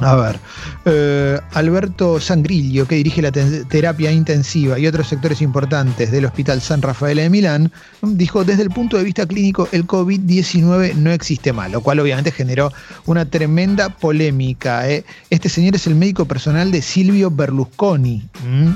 a 0.00 0.14
ver, 0.14 0.38
eh, 0.84 1.40
Alberto 1.52 2.20
Sangrillo, 2.20 2.86
que 2.86 2.96
dirige 2.96 3.20
la 3.20 3.32
terapia 3.32 4.12
intensiva 4.12 4.78
y 4.78 4.86
otros 4.86 5.08
sectores 5.08 5.42
importantes 5.42 6.12
del 6.12 6.24
Hospital 6.24 6.60
San 6.60 6.82
Rafael 6.82 7.16
de 7.16 7.30
Milán, 7.30 7.72
dijo, 8.02 8.44
desde 8.44 8.62
el 8.62 8.70
punto 8.70 8.96
de 8.96 9.04
vista 9.04 9.26
clínico, 9.26 9.68
el 9.72 9.86
COVID-19 9.86 10.94
no 10.94 11.10
existe 11.10 11.52
mal, 11.52 11.72
lo 11.72 11.80
cual 11.80 11.98
obviamente 12.00 12.30
generó 12.30 12.72
una 13.06 13.24
tremenda 13.24 13.88
polémica. 13.88 14.88
¿eh? 14.88 15.04
Este 15.30 15.48
señor 15.48 15.74
es 15.74 15.86
el 15.86 15.96
médico 15.96 16.26
personal 16.26 16.70
de 16.70 16.80
Silvio 16.80 17.30
Berlusconi, 17.30 18.28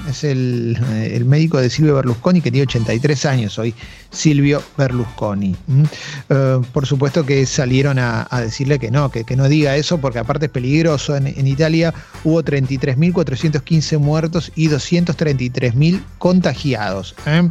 es 0.08 0.24
el, 0.24 0.78
eh, 0.92 1.12
el, 1.14 1.24
médico 1.24 1.58
de 1.58 1.70
Silvio 1.70 1.94
Berlusconi 1.94 2.40
que 2.40 2.50
tiene 2.50 2.64
83 2.64 3.26
años 3.26 3.58
hoy, 3.58 3.74
Silvio 4.10 4.62
Berlusconi. 4.76 5.54
por 6.72 6.86
supuesto 6.86 7.24
que 7.24 7.46
salieron 7.46 7.98
a, 7.98 8.26
decirle 8.40 8.78
que 8.78 8.90
no, 8.90 9.10
que 9.10 9.36
no 9.36 9.48
diga 9.48 9.76
eso 9.76 9.98
porque 9.98 10.18
aparte 10.18 10.46
es 10.46 10.52
peligroso 10.52 11.11
en, 11.16 11.46
Italia 11.46 11.94
hubo 12.24 12.42
33.415 12.42 13.98
muertos 13.98 14.52
y 14.54 14.68
233.000 14.68 16.02
contagiados. 16.18 17.14
¿eh? 17.26 17.48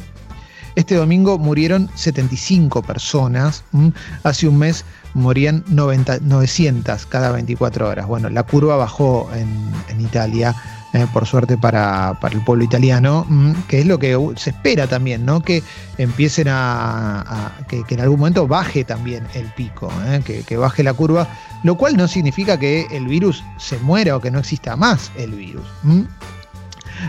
Este 0.75 0.95
domingo 0.95 1.37
murieron 1.37 1.89
75 1.95 2.81
personas. 2.81 3.63
Hace 4.23 4.47
un 4.47 4.57
mes 4.57 4.85
morían 5.13 5.65
900 5.67 7.05
cada 7.07 7.31
24 7.31 7.89
horas. 7.89 8.07
Bueno, 8.07 8.29
la 8.29 8.43
curva 8.43 8.77
bajó 8.77 9.29
en 9.33 10.01
Italia. 10.01 10.55
Eh, 10.93 11.07
por 11.13 11.25
suerte 11.25 11.57
para, 11.57 12.17
el 12.31 12.41
pueblo 12.41 12.65
italiano, 12.65 13.25
mm, 13.29 13.53
que 13.69 13.79
es 13.79 13.85
lo 13.85 13.97
que 13.97 14.17
se 14.35 14.49
espera 14.49 14.87
también, 14.87 15.25
¿no? 15.25 15.39
Que 15.39 15.63
empiecen 15.97 16.47
a, 16.49 17.53
que, 17.69 17.83
en 17.87 18.01
algún 18.01 18.19
momento 18.19 18.45
baje 18.45 18.83
también 18.83 19.25
el 19.33 19.45
pico, 19.53 19.89
¿eh? 20.07 20.21
que, 20.45 20.57
baje 20.57 20.83
la 20.83 20.93
curva, 20.93 21.29
lo 21.63 21.75
cual 21.75 21.95
no 21.95 22.09
significa 22.09 22.59
que 22.59 22.87
el 22.91 23.07
virus 23.07 23.41
se 23.57 23.77
muera 23.79 24.17
o 24.17 24.19
que 24.19 24.31
no 24.31 24.39
exista 24.39 24.75
más 24.75 25.11
el 25.17 25.31
virus. 25.31 25.63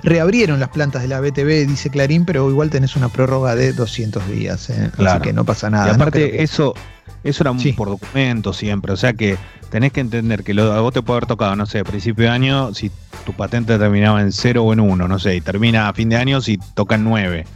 Reabrieron 0.05 0.61
las 0.61 0.69
plantas 0.69 1.03
de 1.03 1.09
la 1.09 1.21
BTV, 1.21 1.67
dice 1.67 1.91
Clarín, 1.91 2.25
pero 2.25 2.49
igual 2.49 2.71
tenés 2.71 2.95
una 2.95 3.09
prórroga 3.09 3.57
de 3.57 3.73
200 3.73 4.29
días, 4.29 4.71
¿eh? 4.71 4.93
así 4.97 5.21
que 5.23 5.33
no 5.33 5.45
pasa 5.45 5.71
nada. 5.71 5.89
Y 5.89 5.95
aparte, 5.97 6.41
eso, 6.41 6.75
eso 7.25 7.43
era 7.43 7.53
por 7.77 7.89
documento 7.89 8.53
siempre, 8.53 8.93
o 8.93 8.97
sea 8.97 9.13
que 9.13 9.37
tenés 9.71 9.93
que 9.93 10.01
entender 10.01 10.45
que 10.45 10.55
lo, 10.55 10.73
a 10.73 10.81
vos 10.81 10.93
te 10.93 11.03
puede 11.03 11.19
haber 11.19 11.29
tocado, 11.29 11.57
no 11.57 11.67
sé, 11.67 11.85
principio 11.85 12.25
de 12.25 12.31
año, 12.31 12.75
si 12.75 12.91
tu 13.25 13.33
patente 13.33 13.79
terminaba 13.79 14.21
en 14.21 14.33
0 14.33 14.65
o 14.65 14.73
en 14.73 14.81
1, 14.81 15.09
no 15.09 15.19
sé, 15.19 15.37
y 15.37 15.41
termina 15.41 15.89
a 15.89 15.93
fin 15.93 16.09
de 16.09 16.17
año 16.17 16.41
si 16.41 16.59
toca 16.75 16.97
en 16.97 17.05
9. 17.05 17.47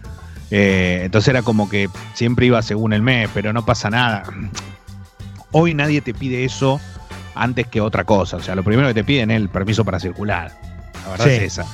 Eh, 0.51 1.01
entonces 1.05 1.29
era 1.29 1.43
como 1.43 1.69
que 1.69 1.89
siempre 2.15 2.47
iba 2.47 2.63
según 2.63 2.93
el 2.93 3.03
mes, 3.03 3.29
pero 3.35 3.53
no 3.53 3.65
pasa 3.65 3.91
nada. 3.91 4.23
Hoy 5.51 5.75
nadie 5.75 6.01
te 6.01 6.15
pide 6.15 6.45
eso 6.45 6.81
antes 7.35 7.67
que 7.67 7.81
otra 7.81 8.05
cosa. 8.05 8.37
O 8.37 8.41
sea, 8.41 8.55
lo 8.55 8.63
primero 8.63 8.89
que 8.89 8.95
te 8.95 9.05
piden 9.05 9.31
es 9.31 9.37
el 9.37 9.49
permiso 9.49 9.85
para 9.85 9.99
circular. 9.99 10.53
La 11.05 11.11
verdad 11.11 11.29
es 11.29 11.43
esa. 11.43 11.67